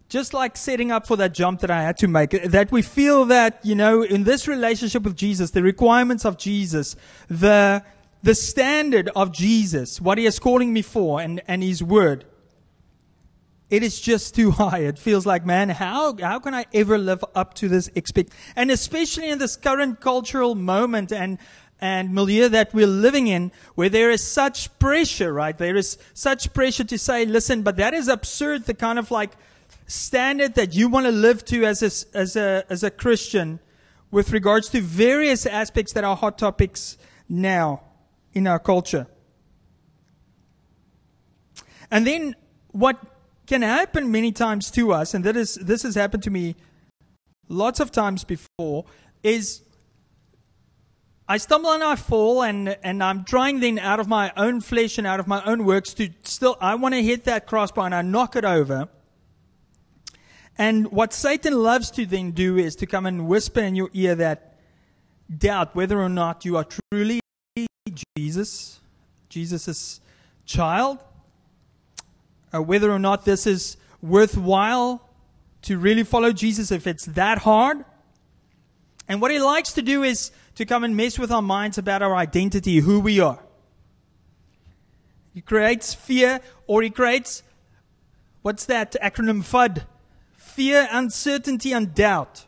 Just 0.09 0.33
like 0.33 0.55
setting 0.55 0.91
up 0.91 1.07
for 1.07 1.17
that 1.17 1.33
jump 1.33 1.61
that 1.61 1.71
I 1.71 1.81
had 1.81 1.97
to 1.97 2.07
make, 2.07 2.29
that 2.29 2.71
we 2.71 2.81
feel 2.81 3.25
that, 3.25 3.59
you 3.63 3.75
know, 3.75 4.03
in 4.03 4.23
this 4.23 4.47
relationship 4.47 5.03
with 5.03 5.15
Jesus, 5.15 5.51
the 5.51 5.63
requirements 5.63 6.25
of 6.25 6.37
Jesus, 6.37 6.95
the, 7.27 7.83
the 8.25 8.33
standard 8.33 9.07
of 9.15 9.31
Jesus, 9.31 10.01
what 10.01 10.17
He 10.17 10.25
is 10.25 10.39
calling 10.39 10.73
me 10.73 10.81
for 10.81 11.21
and, 11.21 11.43
and 11.47 11.61
His 11.61 11.83
Word, 11.83 12.25
it 13.69 13.83
is 13.83 14.01
just 14.01 14.33
too 14.33 14.49
high. 14.49 14.79
It 14.79 14.97
feels 14.97 15.27
like, 15.27 15.45
man, 15.45 15.69
how, 15.69 16.17
how 16.17 16.39
can 16.39 16.55
I 16.55 16.65
ever 16.73 16.97
live 16.97 17.23
up 17.35 17.53
to 17.55 17.69
this 17.69 17.87
expect? 17.93 18.33
And 18.55 18.71
especially 18.71 19.29
in 19.29 19.37
this 19.37 19.55
current 19.55 20.01
cultural 20.01 20.55
moment 20.55 21.11
and, 21.11 21.37
and 21.79 22.15
milieu 22.15 22.49
that 22.49 22.73
we're 22.73 22.87
living 22.87 23.27
in, 23.27 23.51
where 23.75 23.89
there 23.89 24.09
is 24.09 24.23
such 24.23 24.75
pressure, 24.79 25.31
right? 25.31 25.55
There 25.55 25.75
is 25.75 25.99
such 26.15 26.51
pressure 26.51 26.83
to 26.85 26.97
say, 26.97 27.25
listen, 27.25 27.61
but 27.61 27.77
that 27.77 27.93
is 27.93 28.07
absurd, 28.07 28.65
the 28.65 28.73
kind 28.73 28.97
of 28.97 29.11
like 29.11 29.33
standard 29.85 30.55
that 30.55 30.73
you 30.73 30.89
want 30.89 31.05
to 31.05 31.11
live 31.11 31.45
to 31.45 31.63
as 31.63 31.83
a, 31.83 32.17
as 32.17 32.35
a, 32.35 32.65
as 32.71 32.83
a 32.83 32.89
Christian 32.89 33.59
with 34.09 34.31
regards 34.31 34.69
to 34.69 34.81
various 34.81 35.45
aspects 35.45 35.93
that 35.93 36.03
are 36.03 36.15
hot 36.15 36.39
topics 36.39 36.97
now 37.29 37.83
in 38.35 38.45
our 38.45 38.59
culture. 38.59 39.07
And 41.89 42.05
then 42.05 42.35
what 42.71 42.99
can 43.47 43.61
happen 43.61 44.11
many 44.11 44.31
times 44.31 44.69
to 44.71 44.91
us, 44.91 45.13
and 45.13 45.23
that 45.23 45.37
is, 45.37 45.55
this 45.55 45.83
has 45.83 45.95
happened 45.95 46.23
to 46.23 46.29
me 46.29 46.55
lots 47.47 47.79
of 47.79 47.91
times 47.91 48.23
before, 48.23 48.85
is 49.23 49.61
I 51.27 51.37
stumble 51.37 51.71
and 51.71 51.83
I 51.83 51.95
fall, 51.95 52.43
and, 52.43 52.77
and 52.83 53.03
I'm 53.03 53.23
trying 53.23 53.59
then 53.59 53.79
out 53.79 53.99
of 53.99 54.07
my 54.07 54.31
own 54.37 54.61
flesh 54.61 54.97
and 54.97 55.07
out 55.07 55.19
of 55.19 55.27
my 55.27 55.43
own 55.45 55.65
works 55.65 55.93
to 55.95 56.09
still, 56.23 56.57
I 56.61 56.75
want 56.75 56.93
to 56.93 57.01
hit 57.01 57.23
that 57.23 57.47
crossbar 57.47 57.85
and 57.85 57.95
I 57.95 58.01
knock 58.01 58.35
it 58.35 58.45
over. 58.45 58.89
And 60.57 60.91
what 60.91 61.13
Satan 61.13 61.53
loves 61.53 61.91
to 61.91 62.05
then 62.05 62.31
do 62.31 62.57
is 62.57 62.75
to 62.77 62.85
come 62.85 63.05
and 63.05 63.27
whisper 63.27 63.61
in 63.61 63.75
your 63.75 63.89
ear 63.93 64.15
that 64.15 64.57
doubt 65.35 65.75
whether 65.75 65.99
or 65.99 66.09
not 66.09 66.45
you 66.45 66.57
are 66.57 66.65
truly 66.91 67.19
Jesus, 68.17 68.79
Jesus' 69.29 69.99
child, 70.45 70.99
uh, 72.53 72.61
whether 72.61 72.91
or 72.91 72.99
not 72.99 73.25
this 73.25 73.47
is 73.47 73.77
worthwhile 74.01 75.07
to 75.63 75.77
really 75.77 76.03
follow 76.03 76.31
Jesus, 76.31 76.71
if 76.71 76.87
it's 76.87 77.05
that 77.05 77.39
hard. 77.39 77.83
And 79.07 79.21
what 79.21 79.31
he 79.31 79.39
likes 79.39 79.73
to 79.73 79.81
do 79.81 80.03
is 80.03 80.31
to 80.55 80.65
come 80.65 80.83
and 80.83 80.95
mess 80.95 81.19
with 81.19 81.31
our 81.31 81.41
minds 81.41 81.77
about 81.77 82.01
our 82.01 82.15
identity, 82.15 82.79
who 82.79 82.99
we 82.99 83.19
are. 83.19 83.39
He 85.33 85.41
creates 85.41 85.93
fear, 85.93 86.39
or 86.65 86.81
he 86.81 86.89
creates, 86.89 87.43
what's 88.41 88.65
that 88.65 88.95
acronym 89.01 89.43
FUD? 89.43 89.85
Fear, 90.37 90.87
uncertainty, 90.91 91.73
and 91.73 91.93
doubt. 91.93 92.45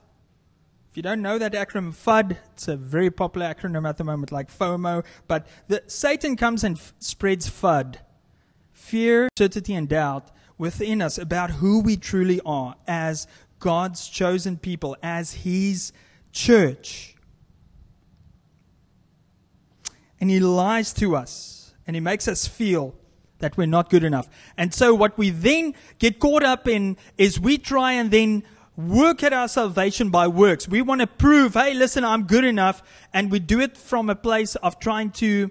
You 0.97 1.03
don't 1.03 1.21
know 1.21 1.37
that 1.37 1.53
acronym 1.53 1.93
FUD, 1.93 2.37
it's 2.53 2.67
a 2.67 2.75
very 2.75 3.11
popular 3.11 3.53
acronym 3.53 3.87
at 3.87 3.97
the 3.97 4.03
moment, 4.03 4.31
like 4.31 4.49
FOMO. 4.49 5.05
But 5.27 5.45
the, 5.67 5.83
Satan 5.85 6.35
comes 6.35 6.63
and 6.63 6.75
f- 6.75 6.91
spreads 6.97 7.47
FUD 7.47 7.97
fear, 8.73 9.29
uncertainty, 9.37 9.75
and 9.75 9.87
doubt 9.87 10.31
within 10.57 11.03
us 11.03 11.19
about 11.19 11.51
who 11.51 11.81
we 11.81 11.97
truly 11.97 12.41
are 12.47 12.73
as 12.87 13.27
God's 13.59 14.07
chosen 14.07 14.57
people, 14.57 14.97
as 15.03 15.33
His 15.33 15.93
church. 16.31 17.15
And 20.19 20.31
He 20.31 20.39
lies 20.39 20.93
to 20.93 21.15
us 21.15 21.75
and 21.85 21.95
He 21.95 21.99
makes 21.99 22.27
us 22.27 22.47
feel 22.47 22.95
that 23.37 23.55
we're 23.55 23.67
not 23.67 23.91
good 23.91 24.03
enough. 24.03 24.27
And 24.57 24.73
so, 24.73 24.95
what 24.95 25.15
we 25.15 25.29
then 25.29 25.75
get 25.99 26.17
caught 26.17 26.41
up 26.41 26.67
in 26.67 26.97
is 27.19 27.39
we 27.39 27.59
try 27.59 27.91
and 27.91 28.09
then 28.09 28.41
work 28.77 29.23
at 29.23 29.33
our 29.33 29.47
salvation 29.47 30.11
by 30.11 30.27
works. 30.27 30.67
We 30.67 30.83
want 30.83 31.01
to 31.01 31.07
prove, 31.07 31.55
hey, 31.55 31.73
listen, 31.73 32.05
I'm 32.05 32.23
good 32.23 32.45
enough. 32.45 32.83
And 33.11 33.31
we 33.31 33.39
do 33.39 33.59
it 33.59 33.75
from 33.75 34.09
a 34.09 34.15
place 34.15 34.55
of 34.57 34.79
trying 34.79 35.11
to, 35.11 35.49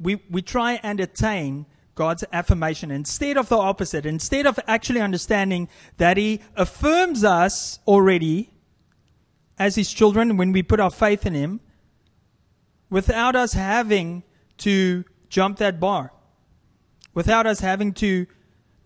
we, 0.00 0.22
we 0.30 0.40
try 0.40 0.80
and 0.82 0.98
attain 0.98 1.66
God's 1.94 2.24
affirmation 2.32 2.90
instead 2.90 3.36
of 3.36 3.48
the 3.50 3.58
opposite, 3.58 4.06
instead 4.06 4.46
of 4.46 4.58
actually 4.66 5.00
understanding 5.00 5.68
that 5.98 6.16
He 6.16 6.40
affirms 6.56 7.22
us 7.22 7.78
already 7.86 8.50
as 9.58 9.76
His 9.76 9.92
children 9.92 10.36
when 10.36 10.50
we 10.50 10.62
put 10.62 10.80
our 10.80 10.90
faith 10.90 11.26
in 11.26 11.34
Him 11.34 11.60
without 12.88 13.36
us 13.36 13.52
having 13.52 14.22
to 14.58 15.04
jump 15.28 15.58
that 15.58 15.78
bar, 15.78 16.12
without 17.12 17.46
us 17.46 17.60
having 17.60 17.92
to 17.92 18.26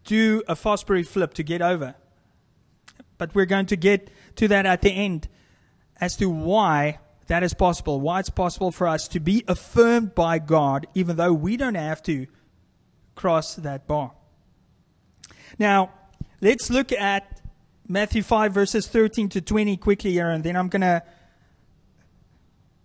do 0.05 0.43
a 0.49 0.55
Fosbury 0.55 1.07
flip 1.07 1.35
to 1.35 1.43
get 1.43 1.63
over. 1.63 1.95
But 3.19 3.35
we're 3.35 3.47
going 3.47 3.67
to 3.67 3.77
get 3.77 4.11
to 4.37 4.49
that 4.49 4.65
at 4.65 4.83
the 4.83 4.91
end 4.91 5.29
as 6.01 6.17
to 6.17 6.31
why 6.31 7.01
that 7.27 7.43
is 7.43 7.53
possible, 7.53 8.01
why 8.01 8.21
it's 8.21 8.31
possible 8.31 8.73
for 8.73 8.87
us 8.89 9.07
to 9.09 9.21
be 9.21 9.45
affirmed 9.47 10.15
by 10.15 10.39
God, 10.39 10.87
even 10.95 11.17
though 11.17 11.33
we 11.33 11.57
don't 11.57 11.75
have 11.75 12.03
to 12.05 12.27
cross 13.15 13.57
that 13.57 13.87
bar. 13.87 14.13
Now, 15.59 15.93
let's 16.41 16.71
look 16.71 16.91
at 16.93 17.41
Matthew 17.87 18.23
5, 18.23 18.53
verses 18.53 18.87
13 18.87 19.29
to 19.31 19.41
20 19.41 19.77
quickly 19.77 20.13
here, 20.13 20.31
and 20.31 20.43
then 20.43 20.57
I'm 20.57 20.69
going 20.69 20.83
to 20.83 21.03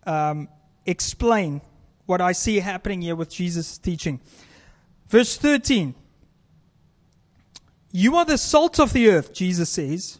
um, 0.06 0.50
explain 0.86 1.62
what 2.06 2.20
I 2.20 2.34
see 2.34 2.60
happening 2.60 3.02
here 3.02 3.16
with 3.16 3.30
Jesus' 3.30 3.78
teaching. 3.78 4.20
Verse 5.08 5.38
13 5.38 5.96
You 7.92 8.16
are 8.16 8.26
the 8.26 8.38
salt 8.38 8.80
of 8.80 8.92
the 8.94 9.10
earth, 9.10 9.34
Jesus 9.34 9.70
says. 9.70 10.20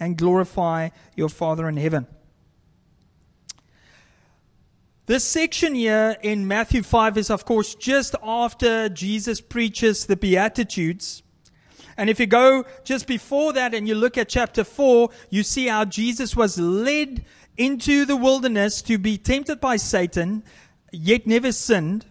and 0.00 0.16
glorify 0.16 0.90
your 1.16 1.28
Father 1.28 1.68
in 1.68 1.76
heaven. 1.76 2.06
This 5.06 5.24
section 5.24 5.74
here 5.74 6.16
in 6.22 6.48
Matthew 6.48 6.82
5 6.82 7.18
is, 7.18 7.28
of 7.28 7.44
course, 7.44 7.74
just 7.74 8.14
after 8.22 8.88
Jesus 8.88 9.40
preaches 9.40 10.06
the 10.06 10.16
Beatitudes. 10.16 11.22
And 11.98 12.08
if 12.08 12.18
you 12.18 12.26
go 12.26 12.64
just 12.84 13.06
before 13.06 13.52
that 13.52 13.74
and 13.74 13.86
you 13.86 13.94
look 13.94 14.16
at 14.16 14.30
chapter 14.30 14.64
4, 14.64 15.10
you 15.28 15.42
see 15.42 15.66
how 15.66 15.84
Jesus 15.84 16.34
was 16.34 16.58
led 16.58 17.24
into 17.58 18.06
the 18.06 18.16
wilderness 18.16 18.80
to 18.82 18.96
be 18.96 19.18
tempted 19.18 19.60
by 19.60 19.76
Satan, 19.76 20.42
yet 20.90 21.26
never 21.26 21.52
sinned. 21.52 22.06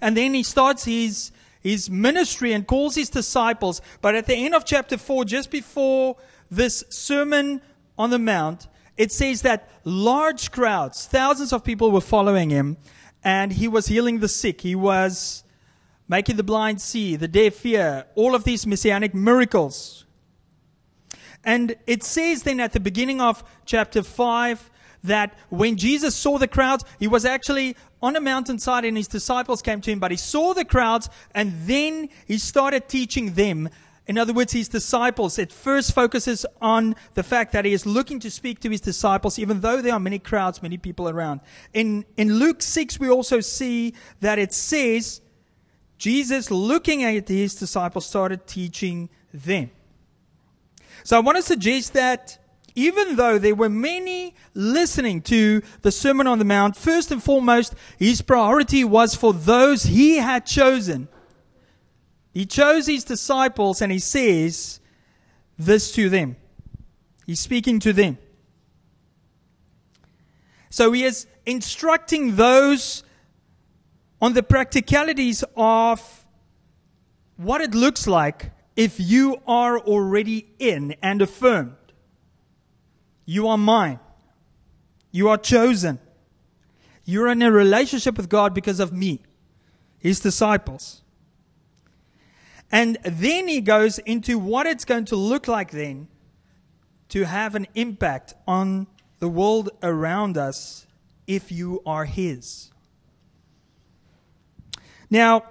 And 0.00 0.16
then 0.16 0.34
he 0.34 0.42
starts 0.42 0.84
his, 0.84 1.30
his 1.60 1.88
ministry 1.88 2.52
and 2.52 2.66
calls 2.66 2.96
his 2.96 3.10
disciples. 3.10 3.80
But 4.00 4.16
at 4.16 4.26
the 4.26 4.34
end 4.34 4.56
of 4.56 4.64
chapter 4.64 4.98
4, 4.98 5.24
just 5.24 5.52
before 5.52 6.16
this 6.52 6.84
Sermon 6.90 7.62
on 7.98 8.10
the 8.10 8.18
Mount, 8.18 8.68
it 8.98 9.10
says 9.10 9.42
that 9.42 9.70
large 9.84 10.52
crowds, 10.52 11.06
thousands 11.06 11.52
of 11.52 11.64
people 11.64 11.90
were 11.90 12.00
following 12.02 12.50
him, 12.50 12.76
and 13.24 13.52
he 13.52 13.68
was 13.68 13.86
healing 13.86 14.20
the 14.20 14.28
sick. 14.28 14.60
He 14.60 14.74
was 14.74 15.44
making 16.08 16.36
the 16.36 16.42
blind 16.42 16.80
see, 16.80 17.16
the 17.16 17.26
deaf 17.26 17.62
hear, 17.62 18.04
all 18.14 18.34
of 18.34 18.44
these 18.44 18.66
messianic 18.66 19.14
miracles. 19.14 20.04
And 21.42 21.74
it 21.86 22.02
says 22.02 22.42
then 22.42 22.60
at 22.60 22.72
the 22.72 22.80
beginning 22.80 23.20
of 23.20 23.42
chapter 23.64 24.02
5 24.02 24.70
that 25.04 25.34
when 25.48 25.76
Jesus 25.76 26.14
saw 26.14 26.38
the 26.38 26.46
crowds, 26.46 26.84
he 27.00 27.08
was 27.08 27.24
actually 27.24 27.76
on 28.02 28.14
a 28.14 28.20
mountainside 28.20 28.84
and 28.84 28.96
his 28.96 29.08
disciples 29.08 29.62
came 29.62 29.80
to 29.80 29.90
him, 29.90 29.98
but 29.98 30.10
he 30.10 30.16
saw 30.16 30.52
the 30.52 30.64
crowds 30.64 31.08
and 31.34 31.52
then 31.66 32.10
he 32.26 32.36
started 32.36 32.88
teaching 32.88 33.32
them. 33.32 33.70
In 34.06 34.18
other 34.18 34.32
words, 34.32 34.52
his 34.52 34.68
disciples. 34.68 35.38
It 35.38 35.52
first 35.52 35.94
focuses 35.94 36.44
on 36.60 36.96
the 37.14 37.22
fact 37.22 37.52
that 37.52 37.64
he 37.64 37.72
is 37.72 37.86
looking 37.86 38.18
to 38.20 38.30
speak 38.30 38.58
to 38.60 38.70
his 38.70 38.80
disciples, 38.80 39.38
even 39.38 39.60
though 39.60 39.80
there 39.80 39.92
are 39.92 40.00
many 40.00 40.18
crowds, 40.18 40.62
many 40.62 40.76
people 40.76 41.08
around. 41.08 41.40
In, 41.72 42.04
in 42.16 42.34
Luke 42.34 42.62
6, 42.62 42.98
we 42.98 43.08
also 43.08 43.40
see 43.40 43.94
that 44.20 44.38
it 44.38 44.52
says, 44.52 45.20
Jesus, 45.98 46.50
looking 46.50 47.04
at 47.04 47.28
his 47.28 47.54
disciples, 47.54 48.06
started 48.06 48.46
teaching 48.46 49.08
them. 49.32 49.70
So 51.04 51.16
I 51.16 51.20
want 51.20 51.36
to 51.36 51.42
suggest 51.42 51.92
that 51.92 52.38
even 52.74 53.16
though 53.16 53.38
there 53.38 53.54
were 53.54 53.68
many 53.68 54.34
listening 54.54 55.20
to 55.22 55.62
the 55.82 55.92
Sermon 55.92 56.26
on 56.26 56.38
the 56.38 56.44
Mount, 56.44 56.76
first 56.76 57.10
and 57.10 57.22
foremost, 57.22 57.74
his 57.98 58.22
priority 58.22 58.82
was 58.82 59.14
for 59.14 59.32
those 59.32 59.84
he 59.84 60.16
had 60.16 60.46
chosen. 60.46 61.08
He 62.32 62.46
chose 62.46 62.86
his 62.86 63.04
disciples 63.04 63.82
and 63.82 63.92
he 63.92 63.98
says 63.98 64.80
this 65.58 65.92
to 65.92 66.08
them. 66.08 66.36
He's 67.26 67.40
speaking 67.40 67.78
to 67.80 67.92
them. 67.92 68.18
So 70.70 70.92
he 70.92 71.04
is 71.04 71.26
instructing 71.44 72.36
those 72.36 73.04
on 74.20 74.32
the 74.32 74.42
practicalities 74.42 75.44
of 75.56 76.26
what 77.36 77.60
it 77.60 77.74
looks 77.74 78.06
like 78.06 78.52
if 78.76 78.98
you 78.98 79.42
are 79.46 79.78
already 79.78 80.46
in 80.58 80.94
and 81.02 81.20
affirmed. 81.20 81.76
You 83.26 83.48
are 83.48 83.58
mine. 83.58 84.00
You 85.10 85.28
are 85.28 85.36
chosen. 85.36 85.98
You're 87.04 87.28
in 87.28 87.42
a 87.42 87.52
relationship 87.52 88.16
with 88.16 88.28
God 88.28 88.54
because 88.54 88.80
of 88.80 88.92
me, 88.92 89.22
his 89.98 90.20
disciples. 90.20 91.01
And 92.72 92.96
then 93.04 93.46
he 93.46 93.60
goes 93.60 93.98
into 93.98 94.38
what 94.38 94.66
it's 94.66 94.86
going 94.86 95.04
to 95.06 95.16
look 95.16 95.46
like 95.46 95.70
then 95.70 96.08
to 97.10 97.24
have 97.24 97.54
an 97.54 97.66
impact 97.74 98.32
on 98.48 98.86
the 99.18 99.28
world 99.28 99.68
around 99.82 100.38
us 100.38 100.86
if 101.26 101.52
you 101.52 101.82
are 101.84 102.06
his. 102.06 102.70
Now, 105.10 105.44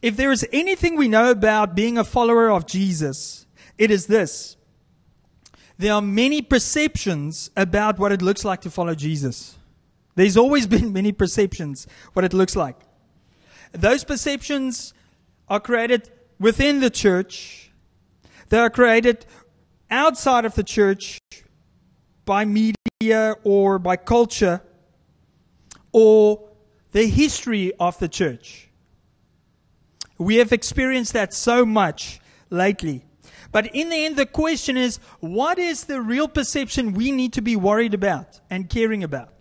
if 0.00 0.16
there 0.16 0.30
is 0.30 0.46
anything 0.52 0.96
we 0.96 1.08
know 1.08 1.32
about 1.32 1.74
being 1.74 1.98
a 1.98 2.04
follower 2.04 2.48
of 2.48 2.64
Jesus, 2.64 3.46
it 3.76 3.90
is 3.90 4.06
this. 4.06 4.56
There 5.76 5.92
are 5.92 6.00
many 6.00 6.40
perceptions 6.40 7.50
about 7.56 7.98
what 7.98 8.12
it 8.12 8.22
looks 8.22 8.44
like 8.44 8.60
to 8.60 8.70
follow 8.70 8.94
Jesus. 8.94 9.58
There's 10.14 10.36
always 10.36 10.66
been 10.74 10.92
many 10.92 11.10
perceptions 11.10 11.88
what 12.12 12.24
it 12.24 12.32
looks 12.32 12.54
like. 12.54 12.76
Those 13.72 14.04
perceptions 14.04 14.94
are 15.48 15.58
created 15.58 16.08
within 16.40 16.80
the 16.80 16.90
church. 16.90 17.70
They 18.48 18.58
are 18.58 18.70
created 18.70 19.26
outside 19.90 20.44
of 20.44 20.54
the 20.56 20.64
church 20.64 21.20
by 22.24 22.44
media 22.44 23.36
or 23.44 23.78
by 23.78 23.96
culture 23.96 24.62
or 25.92 26.48
the 26.92 27.06
history 27.06 27.72
of 27.78 27.98
the 27.98 28.08
church. 28.08 28.68
We 30.18 30.36
have 30.36 30.52
experienced 30.52 31.12
that 31.12 31.32
so 31.32 31.64
much 31.64 32.20
lately. 32.50 33.04
But 33.52 33.74
in 33.74 33.88
the 33.88 34.04
end, 34.04 34.16
the 34.16 34.26
question 34.26 34.76
is 34.76 34.98
what 35.20 35.58
is 35.58 35.84
the 35.84 36.00
real 36.00 36.28
perception 36.28 36.92
we 36.92 37.10
need 37.10 37.32
to 37.34 37.42
be 37.42 37.56
worried 37.56 37.94
about 37.94 38.40
and 38.48 38.68
caring 38.68 39.02
about? 39.02 39.32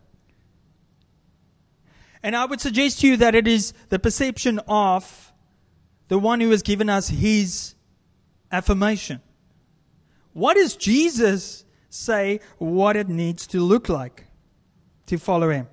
And 2.22 2.36
I 2.36 2.46
would 2.46 2.60
suggest 2.60 3.00
to 3.02 3.08
you 3.08 3.18
that 3.18 3.36
it 3.36 3.48
is 3.48 3.74
the 3.90 4.00
perception 4.00 4.60
of 4.68 5.29
the 6.10 6.20
one 6.20 6.42
who 6.42 6.50
has 6.50 6.62
given 6.62 6.90
us 6.90 7.08
his 7.08 7.76
affirmation. 8.52 9.22
What 10.34 10.56
does 10.56 10.76
Jesus 10.76 11.64
say 11.90 12.42
what 12.58 12.96
it 12.96 13.08
needs 13.08 13.48
to 13.48 13.62
look 13.62 13.88
like 13.88 14.26
to 15.06 15.18
follow 15.18 15.50
him? 15.50 15.68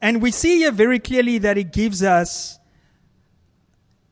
And 0.00 0.22
we 0.22 0.30
see 0.30 0.58
here 0.58 0.70
very 0.70 1.00
clearly 1.00 1.38
that 1.38 1.56
he 1.56 1.64
gives 1.64 2.02
us 2.02 2.58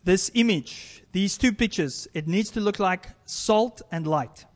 this 0.02 0.30
image, 0.34 1.04
these 1.12 1.38
two 1.38 1.52
pictures, 1.52 2.08
it 2.12 2.26
needs 2.26 2.50
to 2.50 2.60
look 2.60 2.78
like 2.78 3.08
salt 3.24 3.82
and 3.92 4.06
light. 4.06 4.46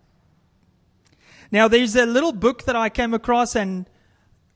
Now, 1.53 1.67
there's 1.67 1.97
a 1.97 2.07
little 2.07 2.33
book 2.33 2.65
that 2.65 2.77
I 2.77 2.89
came 2.89 3.15
across, 3.15 3.57
and 3.57 3.89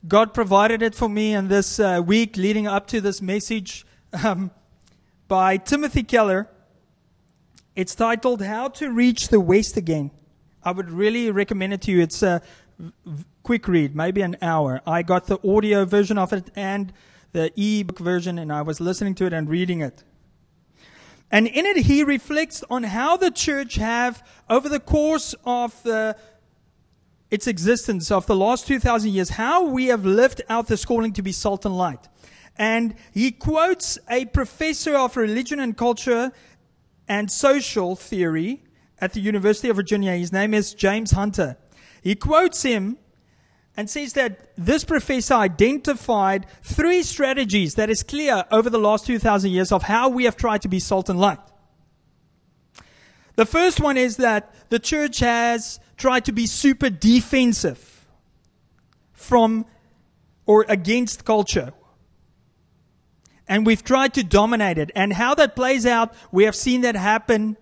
God 0.07 0.33
provided 0.33 0.81
it 0.81 0.95
for 0.95 1.09
me 1.09 1.33
in 1.33 1.47
this 1.47 1.79
uh, 1.79 2.01
week 2.05 2.37
leading 2.37 2.67
up 2.67 2.87
to 2.87 3.01
this 3.01 3.21
message 3.21 3.85
um, 4.23 4.51
by 5.27 5.57
Timothy 5.57 6.03
Keller. 6.03 6.49
It's 7.75 7.95
titled 7.95 8.41
How 8.41 8.67
to 8.69 8.91
Reach 8.91 9.29
the 9.29 9.39
West 9.39 9.75
Again. 9.75 10.11
I 10.63 10.71
would 10.71 10.91
really 10.91 11.31
recommend 11.31 11.73
it 11.73 11.81
to 11.81 11.91
you. 11.91 12.01
It's 12.01 12.23
a 12.23 12.41
quick 13.43 13.67
read, 13.67 13.95
maybe 13.95 14.21
an 14.21 14.37
hour. 14.41 14.81
I 14.85 15.01
got 15.03 15.27
the 15.27 15.39
audio 15.47 15.85
version 15.85 16.17
of 16.17 16.33
it 16.33 16.51
and 16.55 16.93
the 17.33 17.51
e-book 17.55 17.99
version, 17.99 18.39
and 18.39 18.51
I 18.51 18.61
was 18.61 18.79
listening 18.79 19.15
to 19.15 19.25
it 19.25 19.33
and 19.33 19.49
reading 19.49 19.81
it. 19.81 20.03
And 21.31 21.47
in 21.47 21.65
it, 21.65 21.77
he 21.77 22.03
reflects 22.03 22.63
on 22.69 22.83
how 22.83 23.17
the 23.17 23.31
church 23.31 23.75
have, 23.75 24.23
over 24.49 24.69
the 24.69 24.79
course 24.79 25.35
of 25.43 25.81
the, 25.83 26.15
its 27.29 27.47
existence 27.47 28.11
of 28.11 28.25
the 28.25 28.35
last 28.35 28.67
2,000 28.67 29.11
years, 29.11 29.29
how 29.29 29.65
we 29.65 29.87
have 29.87 30.05
lived 30.05 30.41
out 30.49 30.67
this 30.67 30.85
calling 30.85 31.13
to 31.13 31.21
be 31.21 31.31
salt 31.31 31.65
and 31.65 31.75
light. 31.75 32.07
And 32.57 32.95
he 33.13 33.31
quotes 33.31 33.99
a 34.09 34.25
professor 34.25 34.95
of 34.95 35.17
religion 35.17 35.59
and 35.59 35.75
culture 35.75 36.31
and 37.07 37.29
social 37.29 37.95
theory 37.95 38.63
at 38.99 39.13
the 39.13 39.19
University 39.19 39.69
of 39.69 39.75
Virginia. 39.75 40.15
His 40.15 40.31
name 40.31 40.53
is 40.53 40.73
James 40.73 41.11
Hunter. 41.11 41.57
He 42.01 42.15
quotes 42.15 42.63
him 42.63 42.97
and 43.77 43.89
says 43.89 44.13
that 44.13 44.51
this 44.55 44.85
professor 44.85 45.33
identified 45.33 46.45
three 46.63 47.03
strategies 47.03 47.75
that 47.75 47.89
is 47.89 48.03
clear 48.03 48.45
over 48.51 48.69
the 48.69 48.77
last 48.77 49.05
2,000 49.05 49.51
years 49.51 49.71
of 49.71 49.83
how 49.83 50.07
we 50.07 50.23
have 50.23 50.37
tried 50.37 50.61
to 50.61 50.69
be 50.69 50.79
salt 50.79 51.09
and 51.09 51.19
light. 51.19 51.39
The 53.35 53.45
first 53.45 53.81
one 53.81 53.97
is 53.97 54.17
that 54.17 54.55
the 54.69 54.79
church 54.79 55.19
has 55.19 55.79
tried 55.97 56.25
to 56.25 56.31
be 56.31 56.45
super 56.45 56.89
defensive 56.89 58.07
from 59.11 59.65
or 60.45 60.65
against 60.69 61.25
culture. 61.25 61.73
And 63.47 63.65
we've 63.65 63.83
tried 63.83 64.13
to 64.15 64.23
dominate 64.23 64.77
it. 64.77 64.91
And 64.95 65.13
how 65.13 65.35
that 65.35 65.55
plays 65.55 65.85
out, 65.85 66.13
we 66.31 66.45
have 66.45 66.55
seen 66.55 66.81
that 66.81 66.95
happen 66.95 67.57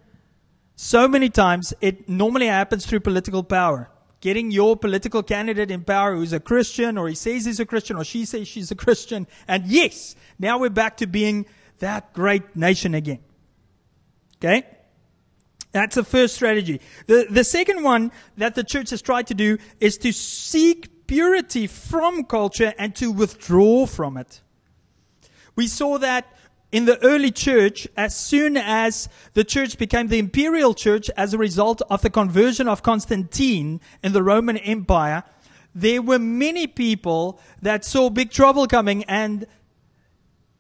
so 0.76 1.08
many 1.08 1.30
times. 1.30 1.74
It 1.82 2.08
normally 2.08 2.48
happens 2.48 2.86
through 2.86 3.02
political 3.02 3.44
power 3.44 3.90
getting 4.24 4.52
your 4.52 4.78
political 4.78 5.22
candidate 5.22 5.70
in 5.70 5.84
power 5.84 6.16
who's 6.16 6.32
a 6.32 6.40
Christian 6.40 6.98
or 6.98 7.10
he 7.10 7.14
says 7.14 7.44
he's 7.44 7.60
a 7.60 7.66
Christian 7.66 7.98
or 7.98 8.06
she 8.06 8.24
says 8.24 8.48
she's 8.48 8.72
a 8.72 8.76
Christian. 8.76 9.28
And 9.50 9.66
yes, 9.66 10.16
now 10.40 10.60
we're 10.60 10.70
back 10.70 10.96
to 10.98 11.08
being 11.08 11.46
that 11.80 12.14
great 12.14 12.56
nation 12.56 12.96
again. 12.96 13.20
Okay? 14.38 14.66
That's 15.74 15.96
the 15.96 16.06
first 16.06 16.36
strategy. 16.36 16.80
The, 17.08 17.28
the 17.30 17.44
second 17.44 17.84
one 17.84 18.14
that 18.38 18.56
the 18.56 18.64
church 18.64 18.92
has 18.92 19.02
tried 19.02 19.28
to 19.28 19.34
do 19.34 19.58
is 19.82 19.98
to 19.98 20.14
seek 20.14 21.06
purity 21.06 21.68
from 21.68 22.24
culture 22.24 22.74
and 22.78 22.96
to 22.96 23.12
withdraw 23.12 23.86
from 23.86 24.16
it. 24.16 24.42
We 25.56 25.68
saw 25.68 25.98
that 26.00 26.26
in 26.72 26.86
the 26.86 27.02
early 27.04 27.30
church, 27.30 27.88
as 27.96 28.16
soon 28.16 28.58
as 28.58 29.08
the 29.34 29.44
church 29.44 29.78
became 29.78 30.08
the 30.08 30.18
imperial 30.18 30.74
church 30.74 31.10
as 31.16 31.34
a 31.34 31.38
result 31.38 31.84
of 31.90 32.02
the 32.02 32.10
conversion 32.10 32.68
of 32.68 32.82
Constantine 32.82 33.80
in 34.04 34.14
the 34.14 34.24
Roman 34.24 34.58
Empire, 34.58 35.24
there 35.76 36.02
were 36.02 36.20
many 36.20 36.66
people 36.66 37.40
that 37.62 37.86
saw 37.86 38.10
big 38.10 38.32
trouble 38.32 38.68
coming 38.68 39.04
and 39.06 39.46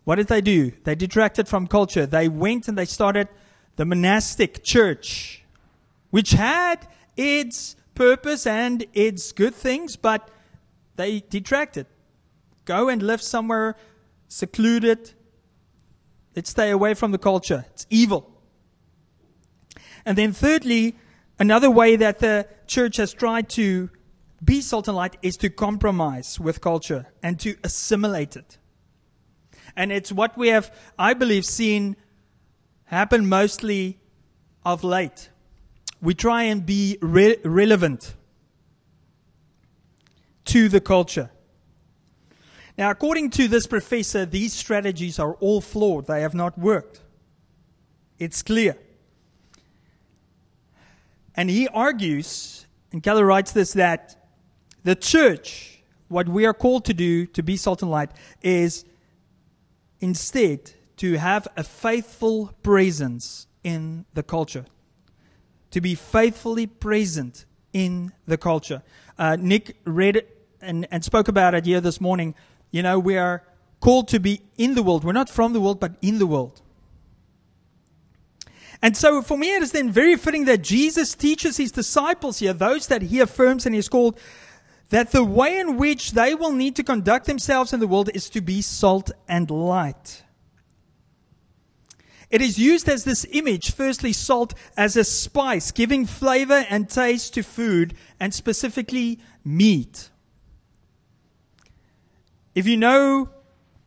what 0.04 0.16
did 0.16 0.28
they 0.28 0.42
do? 0.42 0.72
They 0.84 0.96
detracted 0.96 1.48
from 1.48 1.68
culture. 1.68 2.06
They 2.06 2.28
went 2.28 2.68
and 2.68 2.78
they 2.78 2.86
started 2.86 3.30
the 3.78 3.86
monastic 3.86 4.64
church, 4.64 5.44
which 6.10 6.32
had 6.32 6.88
its 7.16 7.76
purpose 7.96 8.46
and 8.46 8.86
its 8.94 9.32
good 9.32 9.56
things, 9.56 9.96
but 9.96 10.30
they 10.96 11.22
detracted. 11.22 11.88
Go 12.66 12.90
and 12.90 13.02
live 13.02 13.22
somewhere 13.22 13.76
secluded, 14.34 15.14
Let's 16.36 16.50
stay 16.50 16.72
away 16.72 16.96
from 16.96 17.12
the 17.12 17.20
culture. 17.20 17.66
It's 17.74 17.86
evil. 17.92 18.30
And 20.04 20.18
then 20.18 20.34
thirdly, 20.34 20.96
another 21.38 21.70
way 21.70 21.96
that 21.96 22.18
the 22.20 22.48
church 22.66 22.98
has 22.98 23.14
tried 23.14 23.50
to 23.50 23.92
be 24.44 24.60
salt 24.62 24.88
and 24.88 24.98
light 24.98 25.16
is 25.22 25.38
to 25.38 25.50
compromise 25.52 26.40
with 26.40 26.60
culture 26.60 27.06
and 27.22 27.40
to 27.42 27.56
assimilate 27.64 28.36
it. 28.36 28.58
And 29.76 29.92
it's 29.92 30.12
what 30.12 30.36
we 30.36 30.48
have, 30.48 30.76
I 30.98 31.14
believe, 31.14 31.46
seen 31.46 31.96
happen 32.86 33.30
mostly 33.30 34.00
of 34.66 34.84
late. 34.84 35.30
we 36.02 36.14
try 36.14 36.44
and 36.44 36.66
be 36.66 36.98
re- 37.02 37.38
relevant 37.46 38.16
to 40.46 40.68
the 40.68 40.82
culture. 40.82 41.30
Now, 42.78 42.90
according 42.90 43.30
to 43.32 43.48
this 43.48 43.68
professor, 43.68 44.26
these 44.26 44.54
strategies 44.54 45.20
are 45.20 45.36
all 45.36 45.62
flawed. 45.62 46.08
They 46.08 46.22
have 46.22 46.34
not 46.34 46.58
worked. 46.58 47.02
It's 48.18 48.42
clear. 48.42 48.78
And 51.36 51.50
he 51.50 51.68
argues, 51.68 52.66
and 52.92 53.02
Keller 53.02 53.26
writes 53.26 53.52
this, 53.52 53.74
that 53.74 54.28
the 54.84 54.96
church, 54.96 55.84
what 56.08 56.28
we 56.28 56.46
are 56.46 56.54
called 56.54 56.86
to 56.86 56.94
do 56.94 57.26
to 57.28 57.44
be 57.44 57.58
salt 57.58 57.82
and 57.82 57.92
light, 57.92 58.12
is 58.42 58.86
instead 60.00 60.72
to 60.98 61.18
have 61.18 61.48
a 61.56 61.64
faithful 61.64 62.54
presence 62.62 63.48
in 63.64 64.06
the 64.14 64.24
culture. 64.24 64.66
To 65.72 65.82
be 65.82 65.96
faithfully 65.96 66.68
present 66.68 67.46
in 67.72 68.14
the 68.28 68.38
culture. 68.38 68.84
Uh, 69.18 69.38
Nick 69.40 69.78
read 69.86 70.26
and, 70.62 70.88
and 70.92 71.04
spoke 71.04 71.28
about 71.28 71.56
it 71.56 71.66
here 71.66 71.82
this 71.82 72.00
morning. 72.00 72.36
You 72.74 72.82
know, 72.82 72.98
we 72.98 73.18
are 73.18 73.44
called 73.80 74.08
to 74.08 74.20
be 74.20 74.42
in 74.58 74.74
the 74.74 74.82
world. 74.82 75.04
We're 75.04 75.14
not 75.14 75.30
from 75.30 75.54
the 75.54 75.62
world, 75.62 75.80
but 75.80 75.96
in 76.02 76.18
the 76.18 76.26
world. 76.26 76.60
And 78.82 78.98
so 78.98 79.22
for 79.22 79.38
me, 79.38 79.56
it 79.56 79.62
is 79.62 79.72
then 79.72 79.92
very 79.92 80.18
fitting 80.18 80.46
that 80.46 80.64
Jesus 80.64 81.14
teaches 81.14 81.58
his 81.58 81.72
disciples 81.72 82.40
here, 82.40 82.52
those 82.52 82.88
that 82.88 83.04
he 83.04 83.20
affirms 83.20 83.68
and 83.68 83.76
has 83.76 83.88
called, 83.88 84.20
that 84.90 85.12
the 85.12 85.24
way 85.24 85.60
in 85.60 85.78
which 85.78 86.14
they 86.14 86.34
will 86.34 86.52
need 86.52 86.76
to 86.78 86.84
conduct 86.84 87.28
themselves 87.28 87.74
in 87.74 87.80
the 87.80 87.88
world 87.88 88.10
is 88.16 88.28
to 88.32 88.42
be 88.42 88.64
salt 88.64 89.12
and 89.28 89.52
light. 89.52 90.24
It 92.32 92.42
is 92.42 92.58
used 92.58 92.90
as 92.90 93.04
this 93.04 93.24
image, 93.32 93.72
firstly, 93.72 94.14
salt 94.14 94.56
as 94.76 94.98
a 94.98 95.04
spice, 95.04 95.70
giving 95.72 96.08
flavor 96.08 96.66
and 96.72 96.90
taste 96.90 97.36
to 97.36 97.44
food, 97.44 97.94
and 98.20 98.34
specifically 98.34 99.20
meat. 99.46 100.10
If 102.56 102.68
you 102.68 102.78
know 102.78 103.30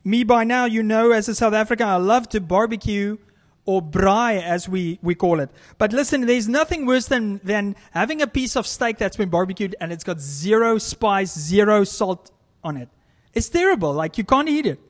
me 0.04 0.24
by 0.24 0.44
now, 0.44 0.64
you 0.64 0.82
know 0.82 1.10
as 1.12 1.28
a 1.28 1.34
South 1.34 1.54
African, 1.54 1.88
I 1.88 1.96
love 1.96 2.28
to 2.30 2.40
barbecue 2.40 3.18
or 3.64 3.82
braai, 3.82 4.40
as 4.40 4.68
we, 4.68 4.98
we 5.02 5.14
call 5.14 5.40
it. 5.40 5.50
But 5.76 5.92
listen, 5.92 6.26
there's 6.26 6.48
nothing 6.48 6.86
worse 6.86 7.06
than, 7.06 7.40
than 7.42 7.74
having 7.90 8.22
a 8.22 8.26
piece 8.26 8.56
of 8.56 8.66
steak 8.66 8.98
that's 8.98 9.16
been 9.16 9.28
barbecued 9.28 9.74
and 9.80 9.92
it's 9.92 10.04
got 10.04 10.20
zero 10.20 10.78
spice, 10.78 11.36
zero 11.36 11.82
salt 11.82 12.30
on 12.62 12.76
it. 12.76 12.88
It's 13.34 13.48
terrible. 13.48 13.92
Like, 13.92 14.18
you 14.18 14.24
can't 14.24 14.48
eat 14.48 14.66
it. 14.66 14.80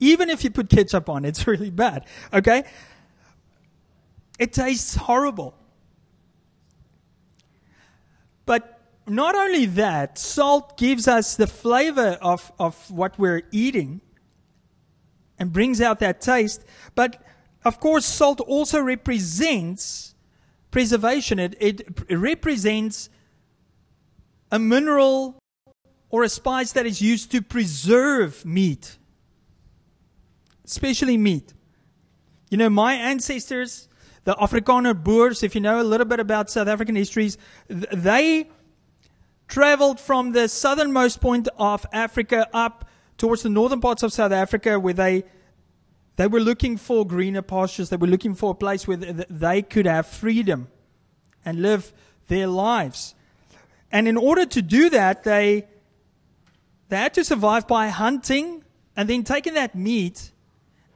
Even 0.00 0.28
if 0.28 0.42
you 0.42 0.50
put 0.50 0.68
ketchup 0.68 1.08
on, 1.08 1.24
it, 1.24 1.28
it's 1.28 1.46
really 1.46 1.70
bad. 1.70 2.04
Okay? 2.32 2.64
It 4.38 4.52
tastes 4.52 4.96
horrible. 4.96 5.54
But 8.46 8.73
not 9.06 9.34
only 9.34 9.66
that, 9.66 10.18
salt 10.18 10.78
gives 10.78 11.06
us 11.06 11.36
the 11.36 11.46
flavor 11.46 12.18
of, 12.22 12.52
of 12.58 12.90
what 12.90 13.18
we're 13.18 13.42
eating 13.50 14.00
and 15.38 15.52
brings 15.52 15.80
out 15.80 15.98
that 16.00 16.20
taste, 16.20 16.64
but 16.94 17.22
of 17.64 17.80
course, 17.80 18.04
salt 18.04 18.40
also 18.40 18.80
represents 18.80 20.14
preservation. 20.70 21.38
It, 21.38 21.56
it 21.60 22.00
represents 22.10 23.08
a 24.50 24.58
mineral 24.58 25.38
or 26.10 26.22
a 26.22 26.28
spice 26.28 26.72
that 26.72 26.86
is 26.86 27.00
used 27.02 27.30
to 27.32 27.42
preserve 27.42 28.44
meat, 28.44 28.98
especially 30.64 31.16
meat. 31.16 31.52
You 32.50 32.58
know, 32.58 32.70
my 32.70 32.94
ancestors, 32.94 33.88
the 34.24 34.34
Afrikaner 34.34 34.94
Boers, 34.94 35.42
if 35.42 35.54
you 35.54 35.60
know 35.60 35.80
a 35.80 35.82
little 35.82 36.06
bit 36.06 36.20
about 36.20 36.50
South 36.50 36.68
African 36.68 36.94
histories, 36.94 37.36
they 37.68 38.48
traveled 39.48 40.00
from 40.00 40.32
the 40.32 40.48
southernmost 40.48 41.20
point 41.20 41.48
of 41.58 41.86
Africa 41.92 42.48
up 42.52 42.88
towards 43.16 43.42
the 43.42 43.48
northern 43.48 43.80
parts 43.80 44.02
of 44.02 44.12
South 44.12 44.32
Africa 44.32 44.78
where 44.80 44.94
they 44.94 45.24
they 46.16 46.26
were 46.28 46.40
looking 46.40 46.76
for 46.76 47.06
greener 47.06 47.42
pastures. 47.42 47.88
They 47.88 47.96
were 47.96 48.06
looking 48.06 48.34
for 48.34 48.52
a 48.52 48.54
place 48.54 48.86
where 48.86 48.96
they 48.96 49.62
could 49.62 49.86
have 49.86 50.06
freedom 50.06 50.68
and 51.44 51.60
live 51.60 51.92
their 52.28 52.46
lives. 52.46 53.14
And 53.90 54.06
in 54.06 54.16
order 54.16 54.46
to 54.46 54.62
do 54.62 54.90
that, 54.90 55.24
they, 55.24 55.66
they 56.88 56.96
had 56.96 57.14
to 57.14 57.24
survive 57.24 57.66
by 57.66 57.88
hunting 57.88 58.64
and 58.96 59.08
then 59.08 59.24
taking 59.24 59.54
that 59.54 59.74
meat 59.74 60.30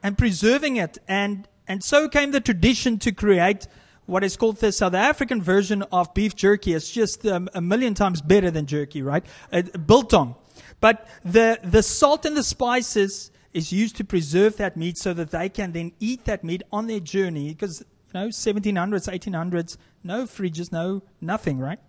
and 0.01 0.17
preserving 0.17 0.77
it. 0.77 0.97
And, 1.07 1.47
and 1.67 1.83
so 1.83 2.07
came 2.07 2.31
the 2.31 2.41
tradition 2.41 2.97
to 2.99 3.11
create 3.11 3.67
what 4.09 4.23
is 4.23 4.35
called 4.35 4.57
the 4.57 4.71
South 4.71 4.95
African 4.95 5.41
version 5.41 5.83
of 5.91 6.13
beef 6.13 6.35
jerky. 6.35 6.73
It's 6.73 6.89
just 6.89 7.25
um, 7.27 7.47
a 7.53 7.61
million 7.61 7.93
times 7.93 8.21
better 8.21 8.49
than 8.49 8.65
jerky, 8.65 9.01
right? 9.03 9.23
Uh, 9.53 9.61
biltong. 9.61 10.35
But 10.81 11.07
the, 11.23 11.59
the 11.63 11.83
salt 11.83 12.25
and 12.25 12.35
the 12.35 12.43
spices 12.43 13.31
is 13.53 13.71
used 13.71 13.95
to 13.97 14.03
preserve 14.03 14.57
that 14.57 14.75
meat 14.75 14.97
so 14.97 15.13
that 15.13 15.31
they 15.31 15.49
can 15.49 15.71
then 15.71 15.91
eat 15.99 16.25
that 16.25 16.43
meat 16.43 16.63
on 16.71 16.87
their 16.87 16.99
journey 16.99 17.49
because 17.49 17.81
you 17.81 18.19
know 18.19 18.27
1700s 18.27 19.07
1800s 19.11 19.77
no 20.03 20.25
fridges 20.25 20.71
no 20.71 21.01
nothing 21.19 21.57
right 21.57 21.79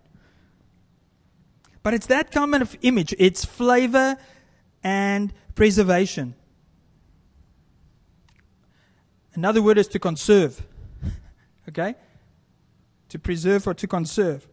but 1.83 1.93
it's 1.93 2.07
that 2.07 2.31
kind 2.31 2.55
of 2.55 2.75
image 2.81 3.13
it's 3.19 3.45
flavor 3.45 4.17
and 4.83 5.33
preservation 5.53 6.33
another 9.35 9.61
word 9.61 9.77
is 9.77 9.87
to 9.87 9.99
conserve 9.99 10.65
okay 11.69 11.93
to 13.11 13.19
preserve 13.19 13.67
or 13.67 13.73
to 13.73 13.87
conserve 13.87 14.47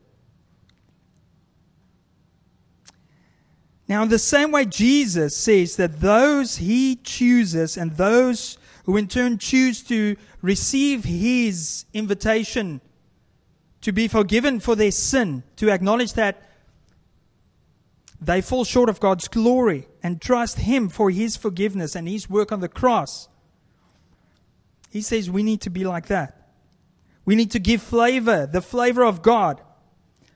Now, 3.89 4.03
in 4.03 4.11
the 4.11 4.19
same 4.19 4.53
way, 4.53 4.67
Jesus 4.67 5.35
says 5.35 5.77
that 5.77 6.01
those 6.01 6.57
he 6.57 6.97
chooses 6.97 7.79
and 7.79 7.97
those 7.97 8.59
who 8.85 8.99
in 8.99 9.09
turn 9.09 9.39
choose 9.39 9.83
to 9.85 10.17
receive 10.43 11.05
his 11.05 11.87
invitation 11.95 12.83
to 13.81 13.93
be 13.93 14.07
forgiven 14.07 14.61
for 14.61 14.77
their 14.77 14.91
sin, 14.91 15.43
to 15.57 15.71
acknowledge 15.71 16.13
that 16.15 16.43
they 18.21 18.43
fall 18.43 18.65
short 18.65 18.91
of 18.91 19.01
God's 19.01 19.29
glory 19.29 19.89
and 20.03 20.21
trust 20.21 20.59
him 20.59 20.89
for 20.89 21.11
his 21.11 21.37
forgiveness 21.37 21.95
and 21.95 22.07
his 22.07 22.29
work 22.29 22.53
on 22.53 22.61
the 22.61 22.69
cross. 22.69 23.29
He 24.91 25.01
says 25.01 25.31
we 25.31 25.43
need 25.43 25.63
to 25.63 25.71
be 25.71 25.85
like 25.85 26.09
that. 26.09 26.38
We 27.29 27.37
need 27.37 27.51
to 27.51 27.59
give 27.59 27.83
flavor, 27.83 28.47
the 28.47 28.63
flavor 28.63 29.05
of 29.05 29.21
God 29.21 29.61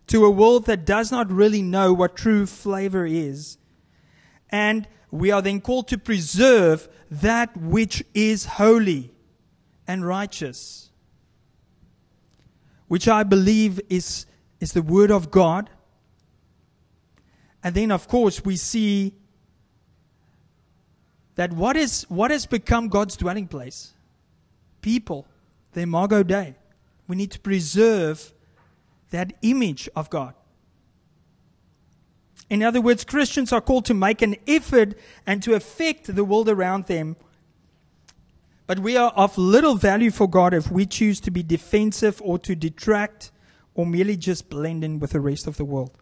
to 0.08 0.26
a 0.26 0.30
world 0.30 0.66
that 0.66 0.84
does 0.84 1.10
not 1.10 1.32
really 1.32 1.62
know 1.62 1.94
what 1.94 2.16
true 2.16 2.44
flavor 2.44 3.06
is. 3.06 3.56
And 4.50 4.86
we 5.10 5.30
are 5.30 5.40
then 5.40 5.62
called 5.62 5.88
to 5.88 5.96
preserve 5.96 6.90
that 7.10 7.56
which 7.56 8.04
is 8.12 8.44
holy 8.44 9.10
and 9.88 10.06
righteous, 10.06 10.90
which 12.88 13.08
I 13.08 13.22
believe 13.22 13.80
is, 13.88 14.26
is 14.60 14.74
the 14.74 14.82
Word 14.82 15.10
of 15.10 15.30
God. 15.30 15.70
And 17.64 17.74
then, 17.74 17.90
of 17.90 18.06
course, 18.06 18.44
we 18.44 18.56
see 18.56 19.14
that 21.36 21.54
what, 21.54 21.78
is, 21.78 22.02
what 22.10 22.30
has 22.30 22.44
become 22.44 22.88
God's 22.88 23.16
dwelling 23.16 23.48
place? 23.48 23.94
People, 24.82 25.26
the 25.72 25.80
Imago 25.80 26.22
Dei. 26.22 26.56
We 27.08 27.16
need 27.16 27.30
to 27.32 27.40
preserve 27.40 28.32
that 29.10 29.34
image 29.42 29.88
of 29.94 30.10
God. 30.10 30.34
In 32.48 32.62
other 32.62 32.80
words, 32.80 33.04
Christians 33.04 33.52
are 33.52 33.60
called 33.60 33.86
to 33.86 33.94
make 33.94 34.20
an 34.20 34.36
effort 34.46 34.94
and 35.26 35.42
to 35.42 35.54
affect 35.54 36.14
the 36.14 36.24
world 36.24 36.48
around 36.48 36.86
them. 36.86 37.16
But 38.66 38.78
we 38.78 38.96
are 38.96 39.10
of 39.10 39.38
little 39.38 39.74
value 39.74 40.10
for 40.10 40.28
God 40.28 40.54
if 40.54 40.70
we 40.70 40.86
choose 40.86 41.18
to 41.20 41.30
be 41.30 41.42
defensive 41.42 42.20
or 42.22 42.38
to 42.40 42.54
detract 42.54 43.30
or 43.74 43.86
merely 43.86 44.16
just 44.16 44.50
blend 44.50 44.84
in 44.84 44.98
with 44.98 45.12
the 45.12 45.20
rest 45.20 45.46
of 45.46 45.56
the 45.56 45.64
world. 45.64 45.96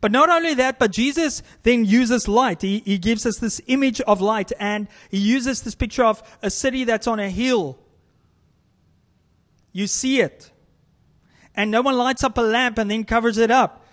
But 0.00 0.12
not 0.12 0.28
only 0.28 0.54
that, 0.54 0.78
but 0.78 0.92
Jesus 0.92 1.42
then 1.62 1.84
uses 1.84 2.28
light. 2.28 2.62
He, 2.62 2.80
he 2.80 2.98
gives 2.98 3.24
us 3.24 3.38
this 3.38 3.60
image 3.66 4.00
of 4.02 4.20
light 4.20 4.52
and 4.60 4.88
he 5.10 5.18
uses 5.18 5.62
this 5.62 5.74
picture 5.74 6.04
of 6.04 6.22
a 6.42 6.50
city 6.50 6.84
that's 6.84 7.06
on 7.06 7.18
a 7.18 7.30
hill. 7.30 7.78
You 9.76 9.86
see 9.86 10.22
it 10.22 10.50
and 11.54 11.70
no 11.70 11.82
one 11.82 11.98
lights 11.98 12.24
up 12.24 12.38
a 12.38 12.40
lamp 12.40 12.78
and 12.78 12.90
then 12.90 13.04
covers 13.04 13.36
it 13.36 13.50
up. 13.50 13.84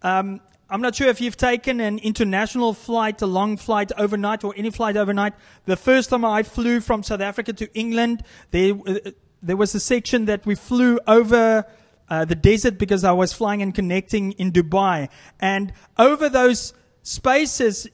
Um, 0.00 0.40
I'm 0.70 0.80
not 0.80 0.94
sure 0.94 1.08
if 1.08 1.20
you've 1.20 1.36
taken 1.36 1.80
an 1.80 1.98
international 1.98 2.72
flight, 2.72 3.20
a 3.20 3.26
long 3.26 3.58
flight 3.58 3.92
overnight, 3.98 4.42
or 4.42 4.54
any 4.56 4.70
flight 4.70 4.96
overnight. 4.96 5.34
The 5.66 5.76
first 5.76 6.08
time 6.08 6.24
I 6.24 6.44
flew 6.44 6.80
from 6.80 7.02
South 7.02 7.20
Africa 7.20 7.52
to 7.52 7.66
England, 7.74 8.22
there, 8.52 8.72
uh, 8.86 9.10
there 9.42 9.58
was 9.58 9.74
a 9.74 9.80
section 9.80 10.24
that 10.24 10.46
we 10.46 10.54
flew 10.54 10.98
over 11.06 11.66
uh, 12.08 12.24
the 12.24 12.34
desert 12.34 12.78
because 12.78 13.04
I 13.04 13.12
was 13.12 13.34
flying 13.34 13.60
and 13.60 13.74
connecting 13.74 14.32
in 14.32 14.50
Dubai. 14.50 15.10
And 15.40 15.74
over 15.98 16.30
those 16.30 16.72
spaces 17.02 17.86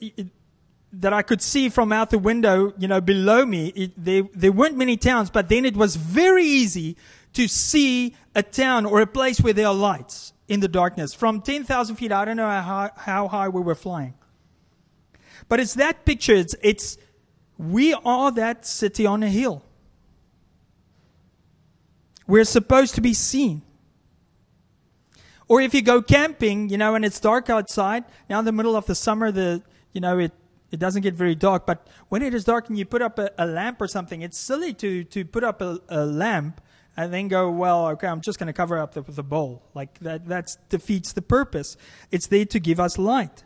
that 0.92 1.12
I 1.12 1.22
could 1.22 1.42
see 1.42 1.68
from 1.68 1.92
out 1.92 2.10
the 2.10 2.18
window, 2.18 2.72
you 2.78 2.86
know, 2.86 3.00
below 3.00 3.44
me, 3.44 3.68
it, 3.74 3.92
there, 3.96 4.22
there 4.34 4.52
weren't 4.52 4.76
many 4.76 4.96
towns, 4.96 5.30
but 5.30 5.48
then 5.48 5.64
it 5.64 5.76
was 5.76 5.96
very 5.96 6.44
easy 6.44 6.96
to 7.34 7.48
see 7.48 8.16
a 8.34 8.42
town 8.42 8.86
or 8.86 9.00
a 9.00 9.06
place 9.06 9.40
where 9.40 9.52
there 9.52 9.66
are 9.66 9.74
lights 9.74 10.32
in 10.48 10.60
the 10.60 10.68
darkness. 10.68 11.14
From 11.14 11.40
10,000 11.40 11.96
feet, 11.96 12.12
I 12.12 12.24
don't 12.24 12.36
know 12.36 12.48
how, 12.48 12.90
how 12.96 13.28
high 13.28 13.48
we 13.48 13.60
were 13.60 13.74
flying. 13.74 14.14
But 15.48 15.60
it's 15.60 15.74
that 15.74 16.04
picture. 16.04 16.34
It's, 16.34 16.54
it's, 16.62 16.98
we 17.58 17.94
are 17.94 18.30
that 18.32 18.66
city 18.66 19.06
on 19.06 19.22
a 19.22 19.28
hill. 19.28 19.64
We're 22.26 22.44
supposed 22.44 22.94
to 22.94 23.00
be 23.00 23.14
seen. 23.14 23.62
Or 25.46 25.60
if 25.60 25.74
you 25.74 25.82
go 25.82 26.00
camping, 26.00 26.70
you 26.70 26.78
know, 26.78 26.94
and 26.94 27.04
it's 27.04 27.20
dark 27.20 27.50
outside, 27.50 28.04
now 28.30 28.38
in 28.38 28.46
the 28.46 28.52
middle 28.52 28.76
of 28.76 28.86
the 28.86 28.94
summer, 28.94 29.30
the, 29.30 29.62
you 29.92 30.00
know, 30.00 30.18
it, 30.18 30.32
it 30.70 30.80
doesn't 30.80 31.02
get 31.02 31.14
very 31.14 31.34
dark. 31.34 31.66
But 31.66 31.86
when 32.08 32.22
it 32.22 32.32
is 32.32 32.44
dark 32.44 32.68
and 32.68 32.78
you 32.78 32.86
put 32.86 33.02
up 33.02 33.18
a, 33.18 33.30
a 33.36 33.46
lamp 33.46 33.80
or 33.80 33.86
something, 33.86 34.22
it's 34.22 34.38
silly 34.38 34.72
to, 34.74 35.04
to 35.04 35.24
put 35.24 35.44
up 35.44 35.60
a, 35.60 35.80
a 35.90 36.06
lamp 36.06 36.62
and 36.96 37.12
then 37.12 37.28
go, 37.28 37.50
well, 37.50 37.88
okay, 37.88 38.06
I'm 38.06 38.20
just 38.20 38.38
going 38.38 38.46
to 38.46 38.52
cover 38.52 38.78
up 38.78 38.94
the, 38.94 39.02
the 39.02 39.22
bowl. 39.22 39.62
Like 39.74 39.98
that, 40.00 40.26
that 40.28 40.56
defeats 40.68 41.12
the 41.12 41.22
purpose. 41.22 41.76
It's 42.10 42.28
there 42.28 42.44
to 42.46 42.60
give 42.60 42.78
us 42.78 42.98
light. 42.98 43.44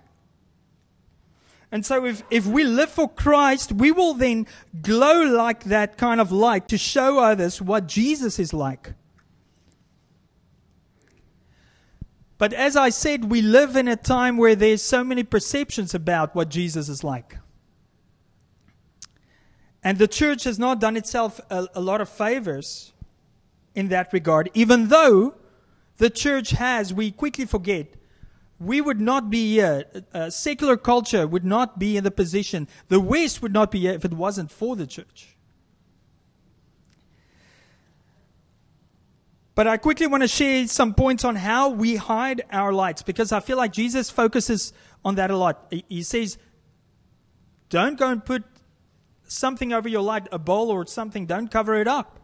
And 1.70 1.84
so 1.84 2.04
if, 2.06 2.22
if 2.30 2.46
we 2.46 2.64
live 2.64 2.90
for 2.90 3.08
Christ, 3.08 3.72
we 3.72 3.92
will 3.92 4.14
then 4.14 4.46
glow 4.80 5.22
like 5.22 5.64
that 5.64 5.98
kind 5.98 6.20
of 6.20 6.32
light 6.32 6.68
to 6.68 6.78
show 6.78 7.18
others 7.18 7.60
what 7.60 7.86
Jesus 7.86 8.38
is 8.38 8.54
like. 8.54 8.94
But 12.38 12.52
as 12.52 12.76
I 12.76 12.90
said, 12.90 13.30
we 13.30 13.42
live 13.42 13.76
in 13.76 13.88
a 13.88 13.96
time 13.96 14.36
where 14.36 14.54
there's 14.54 14.80
so 14.80 15.02
many 15.02 15.24
perceptions 15.24 15.94
about 15.94 16.34
what 16.34 16.48
Jesus 16.48 16.88
is 16.88 17.02
like. 17.02 17.36
And 19.82 19.98
the 19.98 20.08
church 20.08 20.44
has 20.44 20.58
not 20.58 20.80
done 20.80 20.96
itself 20.96 21.40
a, 21.50 21.66
a 21.74 21.80
lot 21.80 22.00
of 22.00 22.08
favors 22.08 22.92
in 23.74 23.88
that 23.88 24.12
regard, 24.12 24.50
even 24.54 24.88
though 24.88 25.34
the 25.98 26.10
church 26.10 26.50
has, 26.50 26.92
we 26.92 27.10
quickly 27.10 27.44
forget, 27.44 27.94
we 28.60 28.80
would 28.80 29.00
not 29.00 29.30
be 29.30 29.52
here. 29.54 29.84
Uh, 30.12 30.30
secular 30.30 30.76
culture 30.76 31.26
would 31.26 31.44
not 31.44 31.78
be 31.78 31.96
in 31.96 32.04
the 32.04 32.10
position. 32.10 32.66
The 32.88 33.00
West 33.00 33.40
would 33.42 33.52
not 33.52 33.70
be 33.70 33.80
here 33.80 33.92
if 33.92 34.04
it 34.04 34.12
wasn't 34.12 34.50
for 34.50 34.74
the 34.74 34.86
church. 34.86 35.36
But 39.54 39.66
I 39.66 39.76
quickly 39.76 40.06
want 40.06 40.22
to 40.22 40.28
share 40.28 40.68
some 40.68 40.94
points 40.94 41.24
on 41.24 41.34
how 41.34 41.68
we 41.70 41.96
hide 41.96 42.42
our 42.52 42.72
lights 42.72 43.02
because 43.02 43.32
I 43.32 43.40
feel 43.40 43.56
like 43.56 43.72
Jesus 43.72 44.08
focuses 44.08 44.72
on 45.04 45.16
that 45.16 45.32
a 45.32 45.36
lot. 45.36 45.72
He 45.88 46.04
says, 46.04 46.38
don't 47.68 47.98
go 47.98 48.08
and 48.08 48.24
put 48.24 48.44
something 49.24 49.72
over 49.72 49.88
your 49.88 50.02
light, 50.02 50.28
a 50.30 50.38
bowl 50.38 50.70
or 50.70 50.86
something, 50.86 51.26
don't 51.26 51.48
cover 51.50 51.74
it 51.74 51.88
up. 51.88 52.17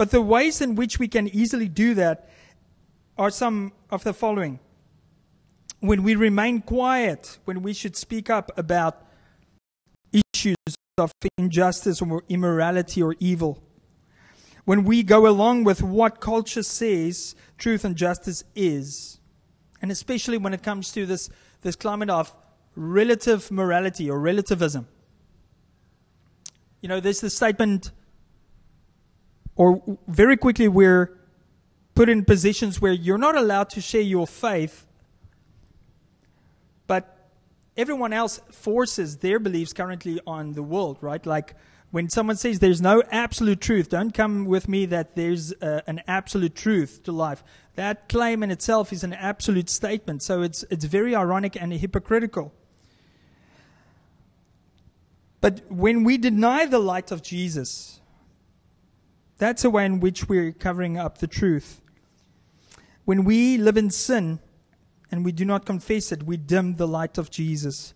But 0.00 0.12
the 0.12 0.22
ways 0.22 0.62
in 0.62 0.76
which 0.76 0.98
we 0.98 1.08
can 1.08 1.28
easily 1.28 1.68
do 1.68 1.92
that 1.92 2.26
are 3.18 3.28
some 3.28 3.74
of 3.90 4.02
the 4.02 4.14
following. 4.14 4.58
When 5.80 6.02
we 6.02 6.14
remain 6.14 6.62
quiet, 6.62 7.36
when 7.44 7.60
we 7.60 7.74
should 7.74 7.94
speak 7.96 8.30
up 8.30 8.50
about 8.56 9.04
issues 10.10 10.56
of 10.96 11.12
injustice 11.36 12.00
or 12.00 12.24
immorality 12.30 13.02
or 13.02 13.14
evil 13.20 13.62
when 14.64 14.84
we 14.84 15.02
go 15.02 15.26
along 15.26 15.64
with 15.64 15.82
what 15.82 16.18
culture 16.18 16.62
says 16.62 17.34
truth 17.58 17.84
and 17.84 17.94
justice 17.94 18.42
is. 18.54 19.20
And 19.82 19.90
especially 19.92 20.38
when 20.38 20.54
it 20.54 20.62
comes 20.62 20.92
to 20.92 21.04
this, 21.04 21.28
this 21.60 21.76
climate 21.76 22.08
of 22.08 22.34
relative 22.74 23.50
morality 23.50 24.08
or 24.08 24.18
relativism. 24.18 24.88
You 26.80 26.88
know, 26.88 27.00
there's 27.00 27.20
this 27.20 27.36
statement, 27.36 27.90
or 29.60 29.82
very 30.08 30.38
quickly 30.38 30.68
we're 30.68 31.18
put 31.94 32.08
in 32.08 32.24
positions 32.24 32.80
where 32.80 32.94
you're 32.94 33.18
not 33.18 33.36
allowed 33.36 33.68
to 33.68 33.78
share 33.78 34.00
your 34.00 34.26
faith, 34.26 34.86
but 36.86 37.28
everyone 37.76 38.14
else 38.14 38.40
forces 38.50 39.18
their 39.18 39.38
beliefs 39.38 39.74
currently 39.74 40.18
on 40.26 40.54
the 40.54 40.62
world, 40.62 40.96
right? 41.02 41.26
Like, 41.26 41.56
when 41.90 42.08
someone 42.08 42.36
says 42.36 42.60
there's 42.60 42.80
no 42.80 43.02
absolute 43.10 43.60
truth, 43.60 43.90
don't 43.90 44.14
come 44.14 44.46
with 44.46 44.66
me 44.66 44.86
that 44.86 45.14
there's 45.14 45.52
uh, 45.60 45.82
an 45.86 46.00
absolute 46.08 46.54
truth 46.54 47.02
to 47.02 47.12
life. 47.12 47.44
That 47.74 48.08
claim 48.08 48.42
in 48.42 48.50
itself 48.50 48.94
is 48.94 49.04
an 49.04 49.12
absolute 49.12 49.68
statement. 49.68 50.22
So 50.22 50.40
it's, 50.40 50.64
it's 50.70 50.86
very 50.86 51.14
ironic 51.14 51.60
and 51.60 51.70
hypocritical. 51.70 52.54
But 55.42 55.70
when 55.70 56.02
we 56.02 56.16
deny 56.16 56.64
the 56.64 56.78
light 56.78 57.10
of 57.10 57.22
Jesus, 57.22 57.99
that's 59.40 59.64
a 59.64 59.70
way 59.70 59.84
in 59.84 59.98
which 59.98 60.28
we're 60.28 60.52
covering 60.52 60.96
up 60.96 61.18
the 61.18 61.26
truth. 61.26 61.80
When 63.04 63.24
we 63.24 63.58
live 63.58 63.76
in 63.76 63.90
sin 63.90 64.38
and 65.10 65.24
we 65.24 65.32
do 65.32 65.44
not 65.44 65.66
confess 65.66 66.12
it, 66.12 66.22
we 66.22 66.36
dim 66.36 66.76
the 66.76 66.86
light 66.86 67.18
of 67.18 67.28
Jesus 67.28 67.94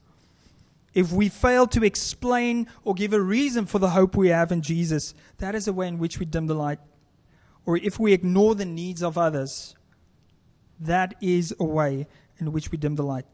if 0.94 1.10
we 1.10 1.28
fail 1.28 1.66
to 1.66 1.84
explain 1.84 2.68
or 2.84 2.94
give 2.94 3.12
a 3.12 3.20
reason 3.20 3.66
for 3.66 3.80
the 3.80 3.90
hope 3.90 4.16
we 4.16 4.28
have 4.28 4.52
in 4.52 4.62
Jesus, 4.62 5.12
that 5.38 5.54
is 5.54 5.66
a 5.66 5.72
way 5.72 5.88
in 5.88 5.98
which 5.98 6.18
we 6.18 6.24
dim 6.24 6.46
the 6.46 6.54
light. 6.54 6.78
Or 7.66 7.76
if 7.76 7.98
we 7.98 8.12
ignore 8.12 8.54
the 8.54 8.64
needs 8.64 9.02
of 9.02 9.18
others, 9.18 9.74
that 10.78 11.14
is 11.20 11.54
a 11.58 11.64
way 11.64 12.06
in 12.38 12.52
which 12.52 12.70
we 12.70 12.78
dim 12.78 12.94
the 12.94 13.02
light. 13.02 13.26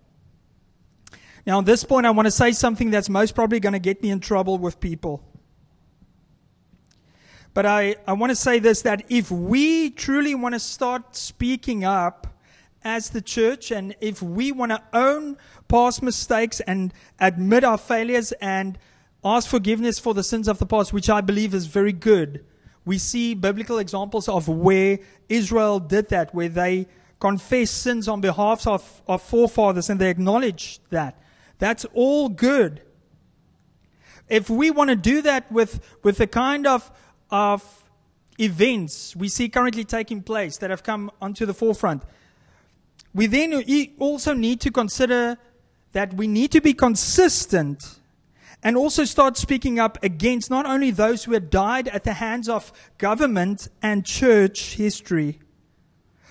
Now, 1.47 1.59
at 1.59 1.67
this 1.67 1.85
point, 1.85 2.07
I 2.07 2.11
want 2.11 2.27
to 2.27 2.31
say 2.31 2.53
something 2.53 2.91
that's 2.91 3.09
most 3.09 3.35
probably 3.35 3.61
going 3.61 3.73
to 3.73 3.79
get 3.79 4.03
me 4.03 4.11
in 4.11 4.21
trouble 4.21 4.59
with 4.59 4.81
people. 4.81 5.23
But 7.53 7.67
I, 7.67 7.97
I 8.07 8.13
want 8.13 8.31
to 8.31 8.37
say 8.37 8.59
this 8.59 8.83
that 8.83 9.05
if 9.09 9.31
we 9.31 9.91
truly 9.91 10.35
want 10.35 10.55
to 10.55 10.61
start 10.61 11.17
speaking 11.17 11.85
up 11.85 12.27
as 12.83 13.11
the 13.11 13.21
church, 13.21 13.71
and 13.71 13.95
if 14.01 14.23
we 14.23 14.53
want 14.53 14.73
to 14.73 14.83
own 14.93 15.37
past 15.69 16.03
mistakes 16.03 16.61
and 16.61 16.95
admit 17.19 17.65
our 17.65 17.79
failures 17.79 18.33
and 18.41 18.79
ask 19.25 19.49
forgiveness 19.49 19.99
for 19.99 20.15
the 20.15 20.23
sins 20.23 20.49
of 20.49 20.59
the 20.59 20.67
past, 20.67 20.93
which 20.93 21.11
I 21.11 21.21
believe 21.21 21.55
is 21.55 21.67
very 21.67 21.93
good, 21.93 22.45
we 22.85 22.99
see 22.99 23.35
biblical 23.35 23.79
examples 23.79 24.29
of 24.29 24.49
where 24.49 24.99
Israel 25.29 25.79
did 25.79 26.09
that, 26.09 26.35
where 26.35 26.49
they 26.49 26.87
confessed 27.19 27.83
sins 27.83 28.09
on 28.09 28.21
behalf 28.21 28.67
of, 28.67 29.03
of 29.07 29.23
forefathers 29.23 29.91
and 29.91 30.01
they 30.01 30.09
acknowledged 30.09 30.81
that. 30.89 31.23
That's 31.59 31.85
all 31.93 32.31
good. 32.31 32.83
If 34.29 34.49
we 34.49 34.71
want 34.71 34.89
to 34.89 34.97
do 34.97 35.21
that 35.23 35.51
with, 35.53 35.81
with 36.03 36.17
the 36.17 36.27
kind 36.27 36.67
of, 36.67 36.91
of 37.31 37.63
events 38.39 39.15
we 39.15 39.29
see 39.29 39.49
currently 39.49 39.85
taking 39.85 40.23
place 40.23 40.57
that 40.59 40.71
have 40.71 40.83
come 40.83 41.11
onto 41.21 41.45
the 41.47 41.55
forefront, 41.55 42.03
we 43.15 43.27
then 43.27 43.63
also 43.99 44.33
need 44.33 44.61
to 44.61 44.71
consider 44.71 45.37
that 45.93 46.15
we 46.15 46.27
need 46.27 46.53
to 46.53 46.61
be 46.61 46.73
consistent 46.73 48.01
and 48.63 48.77
also 48.77 49.05
start 49.05 49.37
speaking 49.37 49.79
up 49.79 49.99
against 50.03 50.51
not 50.51 50.67
only 50.67 50.91
those 50.91 51.25
who 51.25 51.33
had 51.33 51.51
died 51.51 51.89
at 51.89 52.05
the 52.05 52.15
hands 52.15 52.49
of 52.49 52.73
government 52.99 53.69
and 53.83 54.05
church 54.05 54.75
history, 54.77 55.41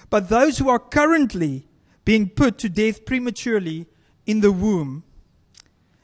but 0.09 0.29
those 0.29 0.57
who 0.57 0.69
are 0.69 0.79
currently 0.79 1.67
being 2.05 2.29
put 2.29 2.57
to 2.59 2.69
death 2.69 3.05
prematurely 3.05 3.87
in 4.25 4.41
the 4.41 4.51
womb 4.51 5.03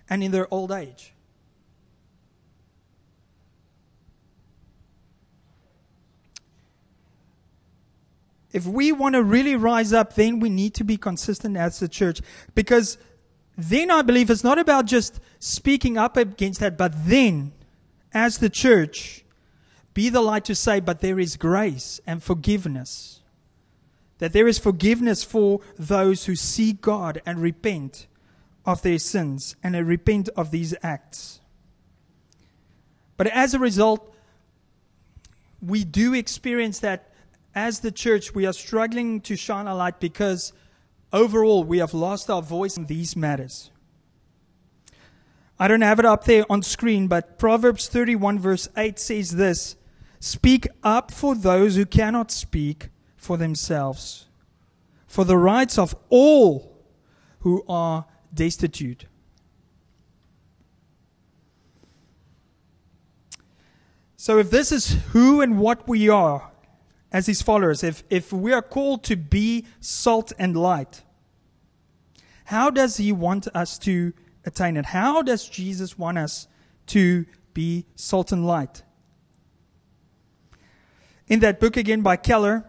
and 0.09 0.23
in 0.23 0.31
their 0.31 0.51
old 0.53 0.71
age. 0.71 1.14
If 8.55 8.65
we 8.65 8.93
want 8.93 9.15
to 9.15 9.21
really 9.21 9.57
rise 9.57 9.91
up, 9.91 10.15
then 10.15 10.39
we 10.39 10.47
need 10.47 10.75
to 10.75 10.85
be 10.85 10.95
consistent 10.95 11.57
as 11.57 11.81
a 11.81 11.89
church. 11.89 12.21
Because 12.53 12.97
then 13.57 13.91
I 13.91 14.01
believe 14.01 14.29
it's 14.29 14.45
not 14.45 14.57
about 14.57 14.85
just 14.85 15.19
speaking 15.39 15.97
up 15.97 16.15
against 16.15 16.61
that, 16.61 16.77
but 16.77 16.93
then, 17.05 17.51
as 18.13 18.37
the 18.37 18.49
church, 18.49 19.25
be 19.93 20.07
the 20.07 20.21
light 20.21 20.45
to 20.45 20.55
say, 20.55 20.79
but 20.79 21.01
there 21.01 21.19
is 21.19 21.35
grace 21.35 21.99
and 22.07 22.23
forgiveness. 22.23 23.19
That 24.19 24.31
there 24.31 24.47
is 24.47 24.57
forgiveness 24.57 25.21
for 25.21 25.59
those 25.77 26.23
who 26.23 26.37
seek 26.37 26.79
God 26.79 27.21
and 27.25 27.41
repent 27.41 28.07
of 28.65 28.83
their 28.83 28.99
sins 28.99 29.57
and 29.63 29.75
repent 29.85 30.29
of 30.37 30.51
these 30.51 30.73
acts. 30.81 31.41
But 33.17 33.27
as 33.27 33.53
a 33.53 33.59
result, 33.59 34.15
we 35.61 35.83
do 35.83 36.13
experience 36.13 36.79
that 36.79 37.11
as 37.55 37.79
the 37.79 37.91
church, 37.91 38.35
we 38.35 38.45
are 38.45 38.53
struggling 38.53 39.21
to 39.21 39.37
shine 39.37 39.65
a 39.65 39.73
light 39.73 39.99
because 40.01 40.51
overall 41.13 41.63
we 41.63 41.77
have 41.77 41.93
lost 41.93 42.29
our 42.29 42.41
voice 42.41 42.75
in 42.75 42.85
these 42.85 43.15
matters. 43.15 43.71
I 45.57 45.69
don't 45.69 45.81
have 45.81 45.99
it 45.99 46.05
up 46.05 46.25
there 46.25 46.43
on 46.49 46.61
screen, 46.61 47.07
but 47.07 47.39
Proverbs 47.39 47.87
31, 47.87 48.39
verse 48.39 48.67
8 48.75 48.99
says 48.99 49.31
this 49.31 49.77
Speak 50.19 50.67
up 50.83 51.11
for 51.11 51.33
those 51.33 51.77
who 51.77 51.85
cannot 51.85 52.29
speak 52.29 52.89
for 53.15 53.37
themselves, 53.37 54.25
for 55.07 55.23
the 55.23 55.37
rights 55.37 55.77
of 55.77 55.95
all 56.09 56.77
who 57.39 57.63
are 57.69 58.05
destitute. 58.33 59.05
So, 64.17 64.39
if 64.39 64.49
this 64.49 64.71
is 64.71 64.97
who 65.11 65.39
and 65.39 65.59
what 65.59 65.87
we 65.87 66.09
are, 66.09 66.51
as 67.15 67.27
his 67.27 67.41
followers, 67.41 67.81
if, 67.81 68.03
if 68.09 68.33
we 68.33 68.51
are 68.51 68.61
called 68.61 69.01
to 69.01 69.15
be 69.15 69.65
salt 69.79 70.33
and 70.37 70.53
light, 70.53 71.01
how 72.43 72.69
does 72.69 72.97
he 72.97 73.09
want 73.13 73.47
us 73.55 73.77
to 73.79 74.11
attain 74.45 74.75
it? 74.75 74.87
How 74.87 75.21
does 75.21 75.47
Jesus 75.47 75.97
want 75.97 76.17
us 76.17 76.49
to 76.87 77.25
be 77.53 77.85
salt 77.95 78.33
and 78.33 78.45
light? 78.45 78.83
In 81.29 81.39
that 81.39 81.61
book 81.61 81.77
again 81.77 82.01
by 82.01 82.17
Keller, 82.17 82.65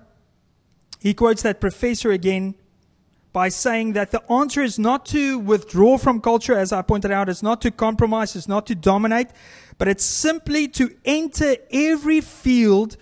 he 1.01 1.13
quotes 1.13 1.43
that 1.43 1.61
professor 1.61 2.13
again 2.13 2.55
by 3.33 3.49
saying 3.49 3.95
that 3.95 4.13
the 4.13 4.23
answer 4.31 4.63
is 4.63 4.79
not 4.79 5.07
to 5.07 5.41
withdraw 5.41 5.99
from 5.99 6.21
culture, 6.21 6.57
as 6.57 6.73
I 6.73 6.83
pointed 6.83 7.11
out, 7.11 7.29
it's 7.29 7.43
not 7.43 7.61
to 7.63 7.73
compromise, 7.73 8.37
it's 8.37 8.47
not 8.47 8.65
to 8.69 8.77
dominate, 8.77 9.27
but 9.77 9.89
it's 9.89 10.05
simply 10.05 10.69
to 10.69 10.95
enter 11.05 11.57
every 11.73 12.21
field 12.21 12.97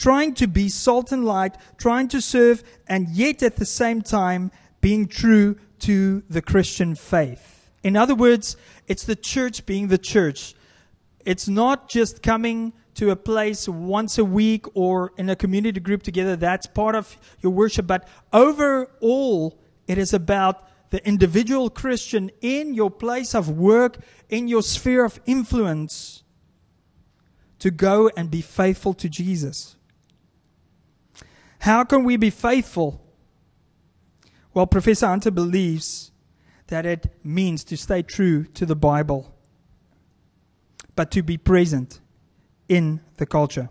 trying 0.00 0.32
to 0.32 0.46
be 0.48 0.66
salt 0.70 1.12
and 1.12 1.26
light, 1.26 1.54
trying 1.76 2.08
to 2.08 2.22
serve, 2.22 2.64
and 2.88 3.06
yet 3.10 3.42
at 3.42 3.56
the 3.56 3.66
same 3.66 4.00
time 4.00 4.50
being 4.80 5.06
true 5.06 5.54
to 5.78 6.22
the 6.30 6.40
Christian 6.40 6.94
faith. 6.94 7.70
In 7.82 7.96
other 7.96 8.14
words, 8.14 8.56
it's 8.88 9.04
the 9.04 9.14
church 9.14 9.66
being 9.66 9.88
the 9.88 9.98
church. 9.98 10.54
It's 11.26 11.48
not 11.48 11.90
just 11.90 12.22
coming 12.22 12.72
to 12.94 13.10
a 13.10 13.16
place 13.16 13.68
once 13.68 14.16
a 14.16 14.24
week 14.24 14.64
or 14.74 15.12
in 15.18 15.28
a 15.28 15.36
community 15.36 15.80
group 15.80 16.02
together. 16.02 16.34
That's 16.34 16.66
part 16.66 16.94
of 16.94 17.18
your 17.40 17.52
worship. 17.52 17.86
But 17.86 18.08
overall, 18.32 19.58
it 19.86 19.98
is 19.98 20.14
about 20.14 20.66
the 20.88 21.06
individual 21.06 21.68
Christian 21.68 22.30
in 22.40 22.72
your 22.72 22.90
place 22.90 23.34
of 23.34 23.50
work, 23.50 23.98
in 24.30 24.48
your 24.48 24.62
sphere 24.62 25.04
of 25.04 25.20
influence, 25.26 26.22
to 27.58 27.70
go 27.70 28.10
and 28.16 28.30
be 28.30 28.40
faithful 28.40 28.94
to 28.94 29.06
Jesus. 29.10 29.76
How 31.60 31.84
can 31.84 32.04
we 32.04 32.16
be 32.16 32.30
faithful? 32.30 33.04
Well, 34.54 34.66
Professor 34.66 35.06
Hunter 35.06 35.30
believes 35.30 36.10
that 36.68 36.86
it 36.86 37.06
means 37.22 37.64
to 37.64 37.76
stay 37.76 38.02
true 38.02 38.44
to 38.44 38.64
the 38.64 38.74
Bible, 38.74 39.34
but 40.96 41.10
to 41.10 41.22
be 41.22 41.36
present 41.36 42.00
in 42.68 43.00
the 43.18 43.26
culture. 43.26 43.68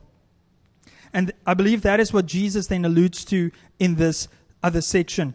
And 1.13 1.31
I 1.47 1.55
believe 1.55 1.81
that 1.81 1.99
is 1.99 2.13
what 2.13 2.27
Jesus 2.27 2.67
then 2.67 2.85
alludes 2.85 3.25
to 3.25 3.51
in 3.79 3.95
this 3.95 4.27
other 4.61 4.81
section. 4.81 5.33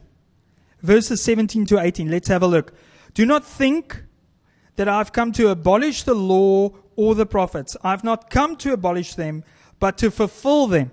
Verses 0.81 1.21
17 1.23 1.67
to 1.67 1.81
18. 1.81 2.09
Let's 2.09 2.29
have 2.29 2.43
a 2.43 2.47
look. 2.47 2.73
Do 3.15 3.27
not 3.27 3.45
think 3.45 4.05
that 4.77 4.89
I've 4.89 5.13
come 5.13 5.33
to 5.33 5.49
abolish 5.49 6.05
the 6.05 6.15
law 6.15 6.71
or 6.95 7.17
the 7.17 7.27
prophets. 7.27 7.77
I've 7.83 8.05
not 8.05 8.31
come 8.31 8.55
to 8.59 8.73
abolish 8.73 9.15
them, 9.15 9.43
but 9.81 9.99
to 9.99 10.13
fulfill 10.13 10.69
them. 10.69 10.93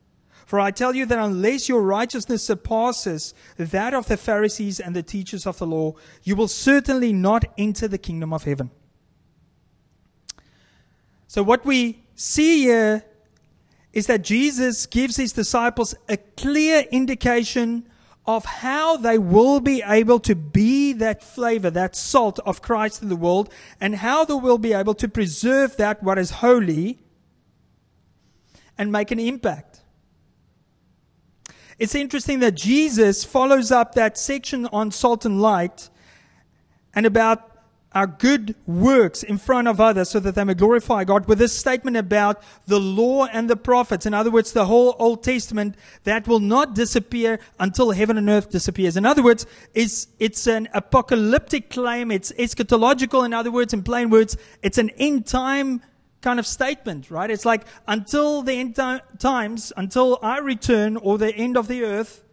For 0.45 0.59
I 0.59 0.71
tell 0.71 0.95
you 0.95 1.05
that 1.05 1.19
unless 1.19 1.69
your 1.69 1.81
righteousness 1.81 2.43
surpasses 2.43 3.33
that 3.57 3.93
of 3.93 4.07
the 4.07 4.17
Pharisees 4.17 4.79
and 4.79 4.95
the 4.95 5.03
teachers 5.03 5.45
of 5.45 5.57
the 5.57 5.67
law, 5.67 5.93
you 6.23 6.35
will 6.35 6.47
certainly 6.47 7.13
not 7.13 7.45
enter 7.57 7.87
the 7.87 7.97
kingdom 7.97 8.33
of 8.33 8.43
heaven. 8.43 8.71
So, 11.27 11.43
what 11.43 11.65
we 11.65 12.03
see 12.15 12.63
here 12.63 13.05
is 13.93 14.07
that 14.07 14.21
Jesus 14.21 14.85
gives 14.85 15.15
his 15.15 15.33
disciples 15.33 15.95
a 16.09 16.17
clear 16.17 16.85
indication 16.91 17.87
of 18.25 18.45
how 18.45 18.97
they 18.97 19.17
will 19.17 19.59
be 19.59 19.81
able 19.85 20.19
to 20.19 20.35
be 20.35 20.93
that 20.93 21.23
flavor, 21.23 21.69
that 21.71 21.95
salt 21.95 22.39
of 22.39 22.61
Christ 22.61 23.01
in 23.01 23.09
the 23.09 23.15
world, 23.15 23.51
and 23.79 23.95
how 23.95 24.25
they 24.25 24.33
will 24.33 24.57
be 24.57 24.73
able 24.73 24.93
to 24.95 25.07
preserve 25.07 25.77
that 25.77 26.03
what 26.03 26.17
is 26.17 26.31
holy 26.31 26.99
and 28.77 28.91
make 28.91 29.11
an 29.11 29.19
impact. 29.19 29.80
It's 31.81 31.95
interesting 31.95 32.41
that 32.41 32.51
Jesus 32.51 33.25
follows 33.25 33.71
up 33.71 33.95
that 33.95 34.15
section 34.15 34.67
on 34.67 34.91
salt 34.91 35.25
and 35.25 35.41
light 35.41 35.89
and 36.93 37.07
about 37.07 37.49
our 37.91 38.05
good 38.05 38.53
works 38.67 39.23
in 39.23 39.39
front 39.39 39.67
of 39.67 39.81
others 39.81 40.11
so 40.11 40.19
that 40.19 40.35
they 40.35 40.43
may 40.43 40.53
glorify 40.53 41.05
God 41.05 41.25
with 41.25 41.39
this 41.39 41.57
statement 41.57 41.97
about 41.97 42.43
the 42.67 42.79
law 42.79 43.25
and 43.25 43.49
the 43.49 43.55
prophets. 43.55 44.05
In 44.05 44.13
other 44.13 44.29
words, 44.29 44.51
the 44.51 44.67
whole 44.67 44.95
Old 44.99 45.23
Testament 45.23 45.73
that 46.03 46.27
will 46.27 46.39
not 46.39 46.75
disappear 46.75 47.39
until 47.59 47.89
heaven 47.89 48.15
and 48.15 48.29
earth 48.29 48.51
disappears. 48.51 48.95
In 48.95 49.03
other 49.03 49.23
words, 49.23 49.47
it's, 49.73 50.07
it's 50.19 50.45
an 50.45 50.69
apocalyptic 50.75 51.71
claim. 51.71 52.11
It's 52.11 52.31
eschatological. 52.33 53.25
In 53.25 53.33
other 53.33 53.49
words, 53.49 53.73
in 53.73 53.81
plain 53.81 54.11
words, 54.11 54.37
it's 54.61 54.77
an 54.77 54.91
end 54.99 55.25
time 55.25 55.81
kind 56.21 56.39
of 56.39 56.47
statement, 56.47 57.11
right? 57.11 57.29
It's 57.29 57.45
like 57.45 57.65
until 57.87 58.41
the 58.41 58.53
end 58.53 58.75
times, 59.19 59.73
until 59.75 60.19
I 60.21 60.39
return 60.39 60.97
or 60.97 61.17
the 61.17 61.33
end 61.35 61.57
of 61.57 61.67
the 61.67 61.83
earth, 61.83 62.23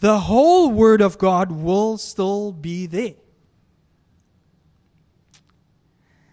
the 0.00 0.20
whole 0.20 0.70
word 0.70 1.00
of 1.00 1.18
God 1.18 1.50
will 1.50 1.98
still 1.98 2.52
be 2.52 2.86
there. 2.86 3.14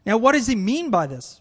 Now, 0.06 0.18
what 0.18 0.34
does 0.34 0.48
he 0.48 0.56
mean 0.56 0.90
by 0.90 1.08
this? 1.08 1.41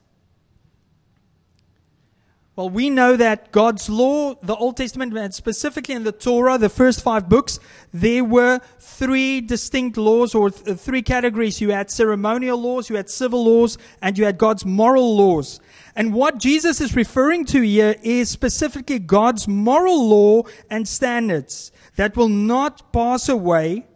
Well, 2.56 2.68
we 2.68 2.90
know 2.90 3.16
that 3.16 3.52
God's 3.52 3.88
law, 3.88 4.34
the 4.42 4.56
Old 4.56 4.76
Testament, 4.76 5.16
and 5.16 5.32
specifically 5.32 5.94
in 5.94 6.02
the 6.02 6.12
Torah, 6.12 6.58
the 6.58 6.68
first 6.68 7.00
five 7.00 7.28
books, 7.28 7.60
there 7.92 8.24
were 8.24 8.60
three 8.80 9.40
distinct 9.40 9.96
laws 9.96 10.34
or 10.34 10.50
th- 10.50 10.68
uh, 10.68 10.74
three 10.74 11.00
categories. 11.00 11.60
You 11.60 11.70
had 11.70 11.92
ceremonial 11.92 12.60
laws, 12.60 12.90
you 12.90 12.96
had 12.96 13.08
civil 13.08 13.44
laws, 13.44 13.78
and 14.02 14.18
you 14.18 14.24
had 14.24 14.36
God's 14.36 14.66
moral 14.66 15.16
laws. 15.16 15.60
And 15.94 16.12
what 16.12 16.38
Jesus 16.38 16.80
is 16.80 16.96
referring 16.96 17.44
to 17.46 17.60
here 17.62 17.94
is 18.02 18.28
specifically 18.28 18.98
God's 18.98 19.46
moral 19.46 20.08
law 20.08 20.42
and 20.68 20.88
standards 20.88 21.70
that 21.94 22.16
will 22.16 22.28
not 22.28 22.92
pass 22.92 23.28
away 23.28 23.86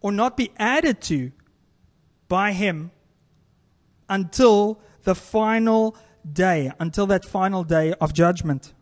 or 0.00 0.10
not 0.10 0.38
be 0.38 0.52
added 0.56 1.02
to 1.02 1.32
by 2.28 2.52
Him 2.52 2.92
until 4.08 4.80
the 5.02 5.14
final 5.14 5.96
day, 6.30 6.72
until 6.78 7.06
that 7.06 7.24
final 7.24 7.64
day 7.64 7.92
of 8.00 8.12
judgment. 8.12 8.72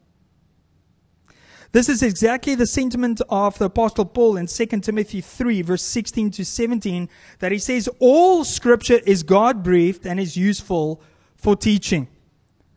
This 1.72 1.90
is 1.90 2.02
exactly 2.02 2.54
the 2.54 2.66
sentiment 2.66 3.20
of 3.28 3.58
the 3.58 3.66
Apostle 3.66 4.06
Paul 4.06 4.38
in 4.38 4.46
2 4.46 4.66
Timothy 4.80 5.20
3, 5.20 5.60
verse 5.62 5.82
16 5.82 6.30
to 6.32 6.44
17, 6.44 7.10
that 7.40 7.52
he 7.52 7.58
says, 7.58 7.90
All 7.98 8.42
scripture 8.44 9.00
is 9.04 9.22
God 9.22 9.62
breathed 9.62 10.06
and 10.06 10.18
is 10.18 10.36
useful 10.36 11.02
for 11.36 11.54
teaching, 11.56 12.08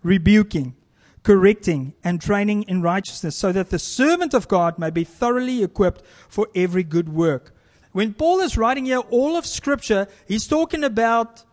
rebuking, 0.04 0.76
correcting, 1.24 1.93
and 2.04 2.19
training 2.19 2.63
in 2.63 2.82
righteousness, 2.82 3.38
so 3.38 3.54
that 3.54 3.69
the 3.69 3.80
servant 3.80 4.34
of 4.34 4.50
God 4.50 4.78
may 4.78 4.89
be 4.89 5.06
thoroughly 5.06 5.63
equipped 5.63 6.04
for 6.28 6.50
every 6.54 6.84
good 6.84 7.08
work. 7.08 7.56
When 7.93 8.13
Paul 8.13 8.41
is 8.41 8.58
writing 8.58 8.86
here 8.86 9.00
all 9.10 9.38
of 9.38 9.45
scripture, 9.45 10.08
he's 10.28 10.47
talking 10.47 10.84
about 10.84 11.43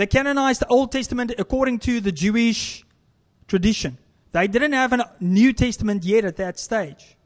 they 0.00 0.06
canonized 0.06 0.62
the 0.62 0.66
Old 0.68 0.92
Testament 0.92 1.34
according 1.36 1.78
to 1.80 2.00
the 2.00 2.10
Jewish 2.10 2.86
tradition. 3.46 3.98
They 4.32 4.46
didn't 4.46 4.72
have 4.72 4.94
a 4.94 5.12
New 5.20 5.52
Testament 5.52 6.06
yet 6.06 6.24
at 6.24 6.36
that 6.36 6.58
stage. 6.58 7.18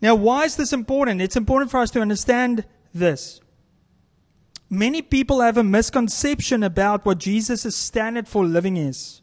Now, 0.00 0.14
why 0.14 0.44
is 0.44 0.54
this 0.54 0.72
important? 0.72 1.20
It's 1.20 1.34
important 1.34 1.72
for 1.72 1.80
us 1.80 1.90
to 1.90 2.00
understand 2.00 2.64
this. 2.94 3.40
Many 4.70 5.02
people 5.02 5.40
have 5.40 5.56
a 5.56 5.64
misconception 5.64 6.62
about 6.62 7.04
what 7.04 7.18
Jesus' 7.18 7.74
standard 7.74 8.28
for 8.28 8.46
living 8.46 8.76
is. 8.76 9.22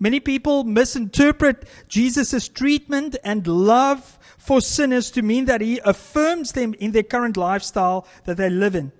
Many 0.00 0.18
people 0.18 0.64
misinterpret 0.64 1.64
Jesus' 1.86 2.48
treatment 2.48 3.16
and 3.22 3.46
love 3.46 4.18
for 4.36 4.60
sinners 4.60 5.12
to 5.12 5.22
mean 5.22 5.44
that 5.44 5.60
he 5.60 5.78
affirms 5.84 6.50
them 6.50 6.74
in 6.80 6.90
their 6.90 7.04
current 7.04 7.36
lifestyle 7.36 8.04
that 8.24 8.36
they 8.36 8.50
live 8.50 8.74
in. 8.74 8.90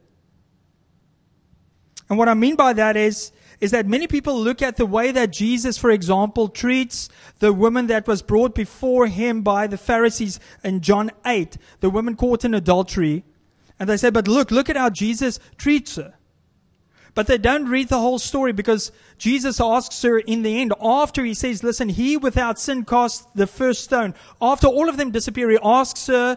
And 2.08 2.18
what 2.18 2.28
I 2.28 2.34
mean 2.34 2.56
by 2.56 2.72
that 2.72 2.96
is, 2.96 3.32
is 3.60 3.72
that 3.72 3.86
many 3.86 4.06
people 4.06 4.40
look 4.40 4.62
at 4.62 4.76
the 4.76 4.86
way 4.86 5.10
that 5.10 5.32
Jesus, 5.32 5.76
for 5.76 5.90
example, 5.90 6.48
treats 6.48 7.08
the 7.40 7.52
woman 7.52 7.88
that 7.88 8.06
was 8.06 8.22
brought 8.22 8.54
before 8.54 9.08
him 9.08 9.42
by 9.42 9.66
the 9.66 9.78
Pharisees 9.78 10.38
in 10.62 10.80
John 10.80 11.10
8, 11.26 11.56
the 11.80 11.90
woman 11.90 12.14
caught 12.14 12.44
in 12.44 12.54
adultery. 12.54 13.24
And 13.80 13.88
they 13.88 13.96
say, 13.96 14.10
but 14.10 14.28
look, 14.28 14.50
look 14.50 14.68
at 14.68 14.76
how 14.76 14.90
Jesus 14.90 15.40
treats 15.56 15.96
her. 15.96 16.14
But 17.14 17.26
they 17.26 17.38
don't 17.38 17.68
read 17.68 17.88
the 17.88 17.98
whole 17.98 18.20
story 18.20 18.52
because 18.52 18.92
Jesus 19.16 19.60
asks 19.60 20.02
her 20.02 20.20
in 20.20 20.42
the 20.42 20.60
end, 20.60 20.72
after 20.80 21.24
he 21.24 21.34
says, 21.34 21.64
Listen, 21.64 21.88
he 21.88 22.16
without 22.16 22.60
sin 22.60 22.84
cast 22.84 23.26
the 23.34 23.48
first 23.48 23.82
stone. 23.82 24.14
After 24.40 24.68
all 24.68 24.88
of 24.88 24.96
them 24.96 25.10
disappear, 25.10 25.50
he 25.50 25.58
asks 25.60 26.06
her, 26.06 26.36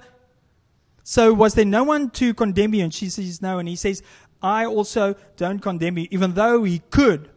So 1.04 1.34
was 1.34 1.54
there 1.54 1.66
no 1.66 1.84
one 1.84 2.10
to 2.12 2.34
condemn 2.34 2.74
you? 2.74 2.84
And 2.84 2.92
she 2.92 3.10
says, 3.10 3.44
No. 3.44 3.60
And 3.60 3.70
he 3.70 3.76
says, 3.76 4.02
I 4.42 4.66
also 4.66 5.16
don't 5.38 5.60
condemn 5.60 5.98
you, 5.98 6.08
even 6.12 6.34
though 6.34 6.64
he 6.64 6.80
could. 6.90 7.30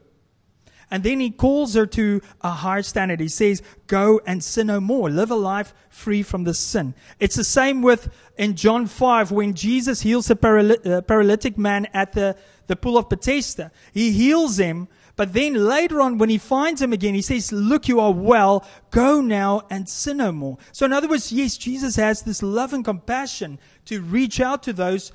And 0.91 1.03
then 1.03 1.19
he 1.19 1.31
calls 1.31 1.75
her 1.75 1.87
to 1.87 2.21
a 2.43 2.51
higher 2.51 2.83
standard. 2.83 3.21
He 3.21 3.29
says, 3.29 3.63
Go 3.87 4.21
and 4.27 4.45
sin 4.45 4.69
no 4.69 4.81
more. 4.81 5.11
Live 5.11 5.31
a 5.31 5.35
life 5.35 5.75
free 5.89 6.23
from 6.23 6.45
the 6.45 6.55
sin. 6.55 6.95
It's 7.19 7.37
the 7.37 7.45
same 7.45 7.83
with 7.83 8.09
in 8.37 8.55
John 8.55 8.87
5 8.87 9.33
when 9.33 9.55
Jesus 9.55 10.03
heals 10.03 10.31
a 10.31 10.35
uh, 10.35 11.01
paralytic 11.03 11.59
man 11.59 11.87
at 11.95 12.13
the, 12.13 12.37
the 12.67 12.77
pool 12.77 12.97
of 12.97 13.09
Bethesda. 13.09 13.73
He 13.93 14.13
heals 14.13 14.59
him, 14.59 14.89
but 15.17 15.33
then 15.33 15.55
later 15.55 16.01
on, 16.01 16.19
when 16.19 16.29
he 16.29 16.39
finds 16.39 16.83
him 16.83 16.93
again, 16.93 17.15
he 17.15 17.23
says, 17.23 17.53
Look, 17.53 17.89
you 17.89 18.01
are 18.01 18.13
well. 18.13 18.67
Go 18.91 19.21
now 19.21 19.63
and 19.71 19.89
sin 19.89 20.19
no 20.19 20.33
more. 20.33 20.59
So, 20.73 20.87
in 20.87 20.93
other 20.93 21.09
words, 21.09 21.33
yes, 21.33 21.57
Jesus 21.57 21.97
has 21.97 22.23
this 22.23 22.43
love 22.43 22.73
and 22.73 22.85
compassion 22.85 23.59
to 23.87 24.01
reach 24.01 24.41
out 24.41 24.63
to 24.65 24.73
those 24.73 25.13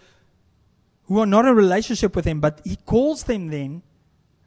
who 1.10 1.20
are 1.20 1.26
not 1.26 1.45
in 1.45 1.55
relationship 1.55 2.16
with 2.16 2.24
him, 2.24 2.39
but 2.39 2.62
he 2.64 2.76
calls 2.76 3.24
them 3.24 3.47
then 3.47 3.82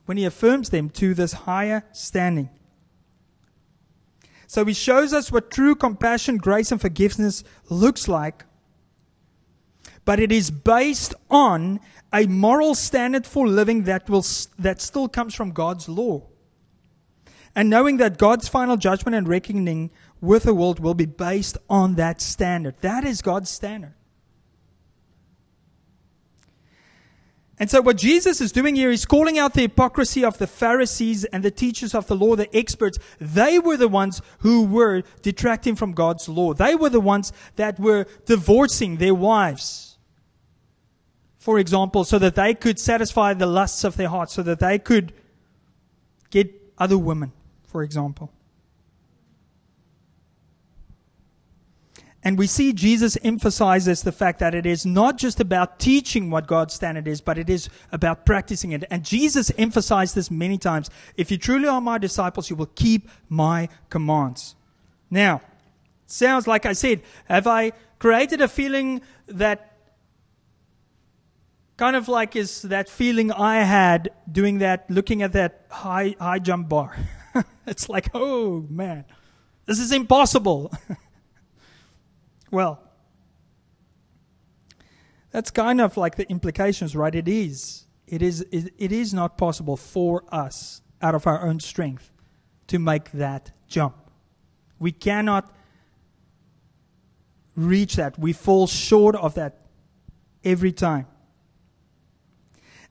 when 0.06 0.16
he 0.16 0.24
affirms 0.24 0.70
them 0.70 0.88
to 0.88 1.12
this 1.12 1.32
higher 1.32 1.84
standing. 1.92 2.48
So 4.46 4.64
he 4.64 4.72
shows 4.72 5.12
us 5.12 5.32
what 5.32 5.50
true 5.50 5.74
compassion, 5.74 6.36
grace, 6.36 6.70
and 6.70 6.80
forgiveness 6.80 7.42
looks 7.68 8.06
like. 8.06 8.44
But 10.04 10.20
it 10.20 10.30
is 10.30 10.52
based 10.52 11.14
on 11.30 11.80
a 12.12 12.26
moral 12.26 12.76
standard 12.76 13.26
for 13.26 13.48
living 13.48 13.82
that, 13.84 14.08
will, 14.08 14.24
that 14.58 14.80
still 14.80 15.08
comes 15.08 15.34
from 15.34 15.50
God's 15.50 15.88
law. 15.88 16.28
And 17.56 17.70
knowing 17.70 17.96
that 17.96 18.18
God's 18.18 18.46
final 18.46 18.76
judgment 18.76 19.16
and 19.16 19.26
reckoning 19.26 19.90
with 20.20 20.44
the 20.44 20.54
world 20.54 20.78
will 20.78 20.94
be 20.94 21.06
based 21.06 21.58
on 21.68 21.96
that 21.96 22.20
standard. 22.20 22.76
That 22.82 23.04
is 23.04 23.20
God's 23.20 23.50
standard. 23.50 23.94
And 27.62 27.70
so, 27.70 27.80
what 27.80 27.96
Jesus 27.96 28.40
is 28.40 28.50
doing 28.50 28.74
here 28.74 28.90
is 28.90 29.06
calling 29.06 29.38
out 29.38 29.54
the 29.54 29.60
hypocrisy 29.60 30.24
of 30.24 30.36
the 30.36 30.48
Pharisees 30.48 31.24
and 31.26 31.44
the 31.44 31.50
teachers 31.52 31.94
of 31.94 32.08
the 32.08 32.16
law, 32.16 32.34
the 32.34 32.52
experts. 32.52 32.98
They 33.20 33.60
were 33.60 33.76
the 33.76 33.86
ones 33.86 34.20
who 34.40 34.64
were 34.64 35.04
detracting 35.22 35.76
from 35.76 35.92
God's 35.92 36.28
law. 36.28 36.54
They 36.54 36.74
were 36.74 36.88
the 36.88 36.98
ones 36.98 37.32
that 37.54 37.78
were 37.78 38.06
divorcing 38.26 38.96
their 38.96 39.14
wives, 39.14 39.96
for 41.38 41.60
example, 41.60 42.02
so 42.02 42.18
that 42.18 42.34
they 42.34 42.52
could 42.52 42.80
satisfy 42.80 43.32
the 43.32 43.46
lusts 43.46 43.84
of 43.84 43.96
their 43.96 44.08
hearts, 44.08 44.32
so 44.32 44.42
that 44.42 44.58
they 44.58 44.80
could 44.80 45.12
get 46.30 46.50
other 46.78 46.98
women, 46.98 47.30
for 47.68 47.84
example. 47.84 48.32
And 52.24 52.38
we 52.38 52.46
see 52.46 52.72
Jesus 52.72 53.18
emphasizes 53.24 54.02
the 54.02 54.12
fact 54.12 54.38
that 54.38 54.54
it 54.54 54.64
is 54.64 54.86
not 54.86 55.18
just 55.18 55.40
about 55.40 55.80
teaching 55.80 56.30
what 56.30 56.46
God's 56.46 56.74
standard 56.74 57.08
is, 57.08 57.20
but 57.20 57.36
it 57.36 57.50
is 57.50 57.68
about 57.90 58.24
practicing 58.24 58.70
it. 58.70 58.84
And 58.90 59.04
Jesus 59.04 59.50
emphasized 59.58 60.14
this 60.14 60.30
many 60.30 60.56
times. 60.56 60.88
If 61.16 61.32
you 61.32 61.38
truly 61.38 61.66
are 61.66 61.80
my 61.80 61.98
disciples, 61.98 62.48
you 62.48 62.54
will 62.54 62.70
keep 62.74 63.08
my 63.28 63.68
commands. 63.90 64.54
Now, 65.10 65.42
sounds 66.06 66.46
like 66.46 66.64
I 66.64 66.74
said, 66.74 67.02
have 67.24 67.48
I 67.48 67.72
created 67.98 68.40
a 68.40 68.48
feeling 68.48 69.02
that 69.26 69.76
kind 71.76 71.96
of 71.96 72.06
like 72.06 72.36
is 72.36 72.62
that 72.62 72.88
feeling 72.88 73.32
I 73.32 73.64
had 73.64 74.10
doing 74.30 74.58
that, 74.58 74.88
looking 74.88 75.22
at 75.22 75.32
that 75.32 75.66
high, 75.70 76.14
high 76.20 76.38
jump 76.38 76.68
bar? 76.68 76.96
it's 77.66 77.88
like, 77.88 78.10
oh 78.14 78.64
man, 78.70 79.06
this 79.66 79.80
is 79.80 79.90
impossible. 79.90 80.72
Well, 82.52 82.80
that's 85.32 85.50
kind 85.50 85.80
of 85.80 85.96
like 85.96 86.16
the 86.16 86.28
implications, 86.30 86.94
right? 86.94 87.14
It 87.14 87.26
is. 87.26 87.86
It 88.06 88.20
is, 88.20 88.42
it 88.52 88.92
is 88.92 89.14
not 89.14 89.38
possible 89.38 89.76
for 89.76 90.22
us, 90.30 90.82
out 91.00 91.14
of 91.14 91.26
our 91.26 91.44
own 91.44 91.58
strength, 91.60 92.12
to 92.66 92.78
make 92.78 93.10
that 93.12 93.52
jump. 93.66 93.96
We 94.78 94.92
cannot 94.92 95.50
reach 97.56 97.96
that. 97.96 98.18
We 98.18 98.34
fall 98.34 98.66
short 98.66 99.16
of 99.16 99.34
that 99.34 99.58
every 100.44 100.72
time. 100.72 101.06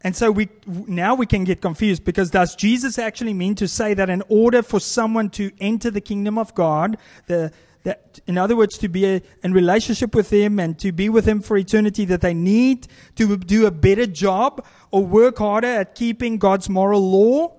And 0.03 0.15
so 0.15 0.31
we 0.31 0.49
now 0.65 1.13
we 1.13 1.27
can 1.27 1.43
get 1.43 1.61
confused 1.61 2.03
because 2.03 2.31
does 2.31 2.55
Jesus 2.55 2.97
actually 2.97 3.35
mean 3.35 3.53
to 3.55 3.67
say 3.67 3.93
that 3.93 4.09
in 4.09 4.23
order 4.29 4.63
for 4.63 4.79
someone 4.79 5.29
to 5.31 5.51
enter 5.59 5.91
the 5.91 6.01
kingdom 6.01 6.39
of 6.39 6.55
God, 6.55 6.97
the 7.27 7.51
that, 7.83 8.19
in 8.27 8.37
other 8.37 8.55
words, 8.55 8.77
to 8.79 8.87
be 8.87 9.05
a, 9.05 9.21
in 9.43 9.53
relationship 9.53 10.13
with 10.13 10.29
Him 10.29 10.59
and 10.59 10.77
to 10.79 10.91
be 10.91 11.09
with 11.09 11.27
Him 11.27 11.41
for 11.41 11.57
eternity, 11.57 12.05
that 12.05 12.21
they 12.21 12.33
need 12.33 12.87
to 13.15 13.37
do 13.37 13.65
a 13.65 13.71
better 13.71 14.05
job 14.05 14.65
or 14.91 15.05
work 15.05 15.39
harder 15.39 15.67
at 15.67 15.95
keeping 15.95 16.37
God's 16.37 16.69
moral 16.69 17.01
law 17.01 17.57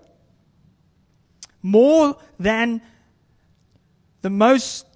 more 1.63 2.17
than 2.39 2.83
the 4.21 4.31
most 4.31 4.87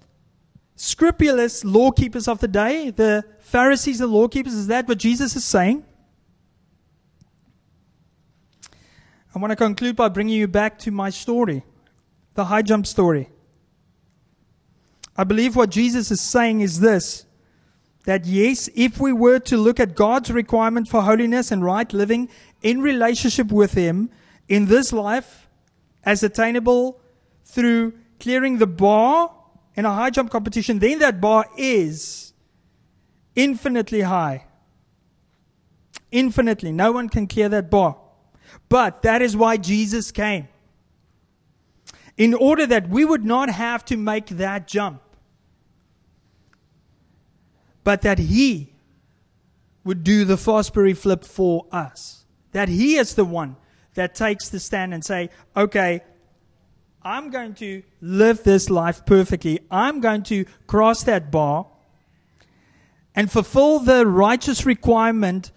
scrupulous 0.75 1.65
law 1.65 1.91
keepers 1.91 2.27
of 2.27 2.39
the 2.39 2.47
day, 2.47 2.91
the 2.91 3.25
Pharisees, 3.39 3.99
the 3.99 4.07
law 4.07 4.27
keepers. 4.27 4.53
Is 4.53 4.67
that 4.67 4.87
what 4.87 4.97
Jesus 4.97 5.35
is 5.35 5.43
saying? 5.43 5.83
I 9.35 9.39
want 9.39 9.51
to 9.51 9.55
conclude 9.55 9.95
by 9.95 10.09
bringing 10.09 10.35
you 10.35 10.47
back 10.47 10.79
to 10.79 10.91
my 10.91 11.09
story, 11.09 11.63
the 12.33 12.45
high 12.45 12.61
jump 12.61 12.87
story. 12.87 13.29
I 15.17 15.23
believe 15.23 15.55
what 15.55 15.71
Jesus 15.71 16.11
is 16.11 16.21
saying 16.21 16.61
is 16.61 16.79
this 16.79 17.25
that 18.05 18.25
yes, 18.25 18.69
if 18.73 19.01
we 19.01 19.11
were 19.11 19.37
to 19.37 19.57
look 19.57 19.81
at 19.81 19.93
God's 19.93 20.31
requirement 20.31 20.87
for 20.87 21.01
holiness 21.01 21.51
and 21.51 21.61
right 21.61 21.91
living 21.91 22.29
in 22.61 22.79
relationship 22.79 23.51
with 23.51 23.73
Him 23.73 24.09
in 24.47 24.67
this 24.67 24.93
life 24.93 25.49
as 26.05 26.23
attainable 26.23 27.01
through 27.43 27.93
clearing 28.21 28.59
the 28.59 28.67
bar 28.67 29.33
in 29.75 29.83
a 29.83 29.93
high 29.93 30.09
jump 30.09 30.31
competition, 30.31 30.79
then 30.79 30.99
that 30.99 31.19
bar 31.19 31.47
is 31.57 32.33
infinitely 33.35 34.01
high. 34.01 34.45
Infinitely. 36.09 36.71
No 36.71 36.93
one 36.93 37.09
can 37.09 37.27
clear 37.27 37.49
that 37.49 37.69
bar. 37.69 37.97
But 38.69 39.01
that 39.01 39.21
is 39.21 39.35
why 39.35 39.57
Jesus 39.57 40.11
came. 40.11 40.47
In 42.15 42.33
order 42.33 42.65
that 42.65 42.87
we 42.87 43.03
would 43.03 43.25
not 43.25 43.49
have 43.49 43.83
to 43.85 43.97
make 43.97 44.27
that 44.27 44.65
jump 44.65 45.01
but 47.87 48.01
that 48.01 48.19
He 48.19 48.73
would 49.85 50.03
do 50.03 50.25
the 50.25 50.35
Fosbury 50.35 50.93
flip 50.93 51.23
for 51.23 51.67
us. 51.71 52.25
That 52.51 52.67
He 52.67 52.97
is 52.97 53.15
the 53.15 53.23
one 53.23 53.55
that 53.93 54.13
takes 54.13 54.49
the 54.49 54.59
stand 54.59 54.93
and 54.93 55.05
say, 55.05 55.29
okay, 55.55 56.01
I'm 57.01 57.29
going 57.29 57.53
to 57.53 57.83
live 58.01 58.43
this 58.43 58.69
life 58.69 59.05
perfectly. 59.05 59.61
I'm 59.71 60.01
going 60.01 60.23
to 60.23 60.43
cross 60.67 61.03
that 61.03 61.31
bar 61.31 61.67
and 63.15 63.31
fulfill 63.31 63.79
the 63.79 64.05
righteous 64.05 64.65
requirement 64.65 65.53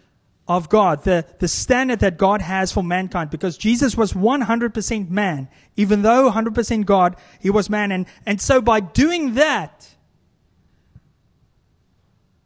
of 0.47 0.69
God, 0.69 1.03
the, 1.03 1.27
the 1.41 1.49
standard 1.49 1.99
that 1.99 2.17
God 2.17 2.43
has 2.43 2.71
for 2.71 2.85
mankind, 2.85 3.31
because 3.31 3.59
Jesus 3.59 3.97
was 3.97 4.13
100% 4.13 5.11
man. 5.11 5.49
Even 5.75 6.03
though 6.03 6.31
100% 6.31 6.87
God, 6.87 7.17
he 7.41 7.51
was 7.51 7.69
man. 7.69 7.91
And, 7.91 8.07
and 8.25 8.41
so 8.41 8.61
by 8.61 8.79
doing 8.79 9.35
that, 9.35 9.97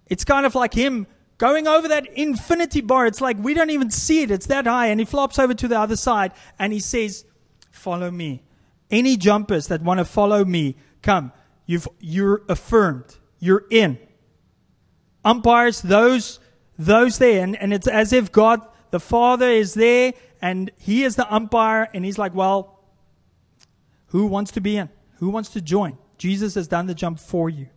it's 0.07 0.25
kind 0.25 0.47
of 0.47 0.55
like 0.55 0.75
him 0.75 1.07
going 1.39 1.67
over 1.67 1.89
that 1.89 2.07
infinity 2.13 2.81
bar. 2.81 3.07
It's 3.07 3.21
like 3.21 3.37
we 3.39 3.55
don't 3.55 3.71
even 3.71 3.91
see 3.91 4.23
it. 4.23 4.31
It's 4.31 4.47
that 4.47 4.67
high. 4.67 4.87
And 4.87 5.01
he 5.01 5.07
flops 5.07 5.39
over 5.39 5.55
to 5.55 5.69
the 5.69 5.79
other 5.79 5.97
side 5.97 6.33
and 6.59 6.73
he 6.73 6.81
says, 6.81 7.25
Follow 7.71 8.11
me. 8.11 8.43
Any 8.91 9.17
jumpers 9.17 9.67
that 9.69 9.83
want 9.83 9.99
to 9.99 10.05
follow 10.05 10.45
me, 10.45 10.77
come. 11.03 11.33
You've, 11.67 11.89
you're 11.99 12.43
affirmed. 12.49 13.17
You're 13.39 13.65
in. 13.71 13.99
Umpires, 15.25 15.83
those, 15.83 16.39
those 16.79 17.19
there. 17.19 17.43
And, 17.43 17.57
and 17.57 17.73
it's 17.73 17.89
as 17.89 18.13
if 18.13 18.31
God, 18.31 18.61
the 18.91 19.01
Father, 19.01 19.49
is 19.49 19.75
there 19.75 20.13
and 20.41 20.71
he 20.79 21.03
is 21.03 21.17
the 21.17 21.33
umpire. 21.35 21.89
And 21.93 22.05
he's 22.05 22.19
like, 22.19 22.35
Well, 22.35 22.81
who 24.09 24.27
wants 24.27 24.53
to 24.53 24.61
be 24.61 24.77
in? 24.77 24.89
Who 25.17 25.31
wants 25.31 25.51
to 25.51 25.61
join? 25.61 25.99
Jesus 26.19 26.55
has 26.55 26.69
done 26.69 26.87
the 26.87 26.95
jump 26.95 27.19
for 27.19 27.51
you. 27.51 27.69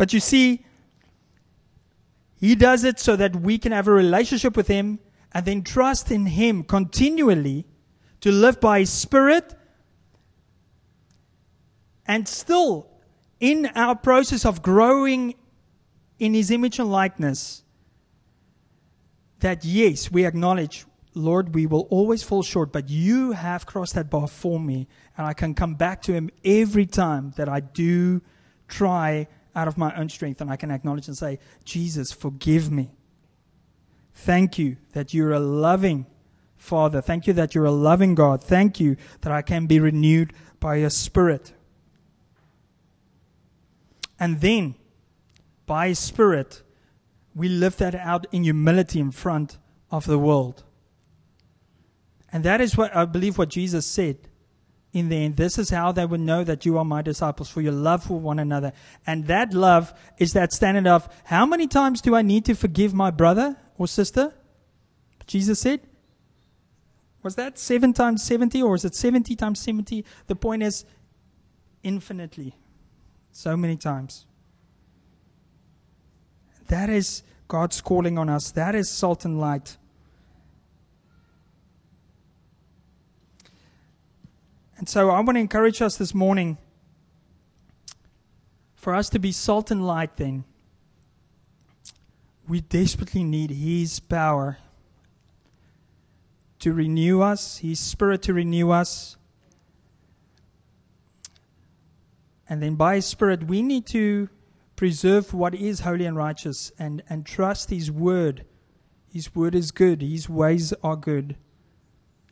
But 0.00 0.14
you 0.14 0.20
see, 0.20 0.64
He 2.36 2.54
does 2.54 2.84
it 2.84 2.98
so 2.98 3.16
that 3.16 3.36
we 3.36 3.58
can 3.58 3.70
have 3.72 3.86
a 3.86 3.90
relationship 3.90 4.56
with 4.56 4.66
Him 4.66 4.98
and 5.32 5.44
then 5.44 5.62
trust 5.62 6.10
in 6.10 6.24
Him 6.24 6.64
continually 6.64 7.66
to 8.22 8.32
live 8.32 8.62
by 8.62 8.78
His 8.78 8.88
Spirit 8.88 9.54
and 12.06 12.26
still 12.26 12.88
in 13.40 13.66
our 13.74 13.94
process 13.94 14.46
of 14.46 14.62
growing 14.62 15.34
in 16.18 16.32
His 16.32 16.50
image 16.50 16.78
and 16.78 16.90
likeness 16.90 17.62
that 19.40 19.66
yes, 19.66 20.10
we 20.10 20.24
acknowledge, 20.24 20.86
Lord, 21.12 21.54
we 21.54 21.66
will 21.66 21.86
always 21.90 22.22
fall 22.22 22.42
short, 22.42 22.72
but 22.72 22.88
you 22.88 23.32
have 23.32 23.66
crossed 23.66 23.96
that 23.96 24.08
bar 24.08 24.28
for 24.28 24.58
me, 24.58 24.88
and 25.18 25.26
I 25.26 25.34
can 25.34 25.52
come 25.52 25.74
back 25.74 26.00
to 26.04 26.14
Him 26.14 26.30
every 26.42 26.86
time 26.86 27.34
that 27.36 27.50
I 27.50 27.60
do 27.60 28.22
try 28.66 29.26
out 29.54 29.68
of 29.68 29.78
my 29.78 29.94
own 29.96 30.08
strength, 30.08 30.40
and 30.40 30.50
I 30.50 30.56
can 30.56 30.70
acknowledge 30.70 31.08
and 31.08 31.16
say, 31.16 31.38
Jesus, 31.64 32.12
forgive 32.12 32.70
me. 32.70 32.90
Thank 34.14 34.58
you 34.58 34.76
that 34.92 35.14
you're 35.14 35.32
a 35.32 35.40
loving 35.40 36.06
Father. 36.56 37.00
Thank 37.00 37.26
you 37.26 37.32
that 37.34 37.54
you're 37.54 37.64
a 37.64 37.70
loving 37.70 38.14
God. 38.14 38.42
Thank 38.42 38.78
you 38.78 38.96
that 39.22 39.32
I 39.32 39.42
can 39.42 39.66
be 39.66 39.80
renewed 39.80 40.32
by 40.60 40.76
your 40.76 40.90
Spirit. 40.90 41.52
And 44.18 44.40
then, 44.40 44.74
by 45.64 45.94
Spirit, 45.94 46.62
we 47.34 47.48
live 47.48 47.78
that 47.78 47.94
out 47.94 48.26
in 48.30 48.44
humility 48.44 49.00
in 49.00 49.10
front 49.10 49.56
of 49.90 50.06
the 50.06 50.18
world. 50.18 50.64
And 52.32 52.44
that 52.44 52.60
is 52.60 52.76
what 52.76 52.94
I 52.94 53.06
believe 53.06 53.38
what 53.38 53.48
Jesus 53.48 53.86
said 53.86 54.18
in 54.92 55.08
the 55.08 55.16
end. 55.16 55.36
This 55.36 55.58
is 55.58 55.70
how 55.70 55.92
they 55.92 56.04
would 56.04 56.20
know 56.20 56.42
that 56.44 56.66
you 56.66 56.78
are 56.78 56.84
my 56.84 57.02
disciples 57.02 57.48
for 57.48 57.60
your 57.60 57.72
love 57.72 58.04
for 58.04 58.18
one 58.18 58.38
another. 58.38 58.72
And 59.06 59.26
that 59.26 59.54
love 59.54 59.94
is 60.18 60.32
that 60.32 60.52
standard 60.52 60.86
of 60.86 61.08
how 61.24 61.46
many 61.46 61.66
times 61.66 62.00
do 62.00 62.14
I 62.14 62.22
need 62.22 62.44
to 62.46 62.54
forgive 62.54 62.92
my 62.92 63.10
brother 63.10 63.56
or 63.78 63.86
sister? 63.86 64.34
Jesus 65.26 65.60
said. 65.60 65.80
Was 67.22 67.36
that 67.36 67.58
seven 67.58 67.92
times 67.92 68.22
70 68.24 68.62
or 68.62 68.74
is 68.74 68.84
it 68.84 68.94
70 68.94 69.36
times 69.36 69.60
70? 69.60 70.04
The 70.26 70.36
point 70.36 70.62
is 70.62 70.84
infinitely. 71.82 72.56
So 73.32 73.56
many 73.56 73.76
times. 73.76 74.26
That 76.68 76.88
is 76.88 77.22
God's 77.46 77.80
calling 77.80 78.16
on 78.16 78.28
us. 78.28 78.50
That 78.52 78.74
is 78.74 78.88
salt 78.88 79.24
and 79.24 79.38
light. 79.38 79.76
And 84.80 84.88
so 84.88 85.10
I 85.10 85.20
want 85.20 85.36
to 85.36 85.40
encourage 85.40 85.82
us 85.82 85.98
this 85.98 86.14
morning 86.14 86.56
for 88.74 88.94
us 88.94 89.10
to 89.10 89.18
be 89.18 89.30
salt 89.30 89.70
and 89.70 89.86
light 89.86 90.16
then. 90.16 90.44
We 92.48 92.62
desperately 92.62 93.22
need 93.22 93.50
His 93.50 94.00
power 94.00 94.56
to 96.60 96.72
renew 96.72 97.20
us, 97.20 97.58
His 97.58 97.78
Spirit 97.78 98.22
to 98.22 98.32
renew 98.32 98.70
us. 98.70 99.18
And 102.48 102.62
then 102.62 102.74
by 102.76 102.94
His 102.94 103.04
Spirit, 103.04 103.48
we 103.48 103.60
need 103.60 103.84
to 103.88 104.30
preserve 104.76 105.34
what 105.34 105.54
is 105.54 105.80
holy 105.80 106.06
and 106.06 106.16
righteous 106.16 106.72
and, 106.78 107.02
and 107.06 107.26
trust 107.26 107.68
His 107.68 107.90
Word. 107.90 108.46
His 109.12 109.34
Word 109.34 109.54
is 109.54 109.72
good, 109.72 110.00
His 110.00 110.26
ways 110.30 110.72
are 110.82 110.96
good. 110.96 111.36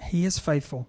He 0.00 0.24
is 0.24 0.38
faithful. 0.38 0.88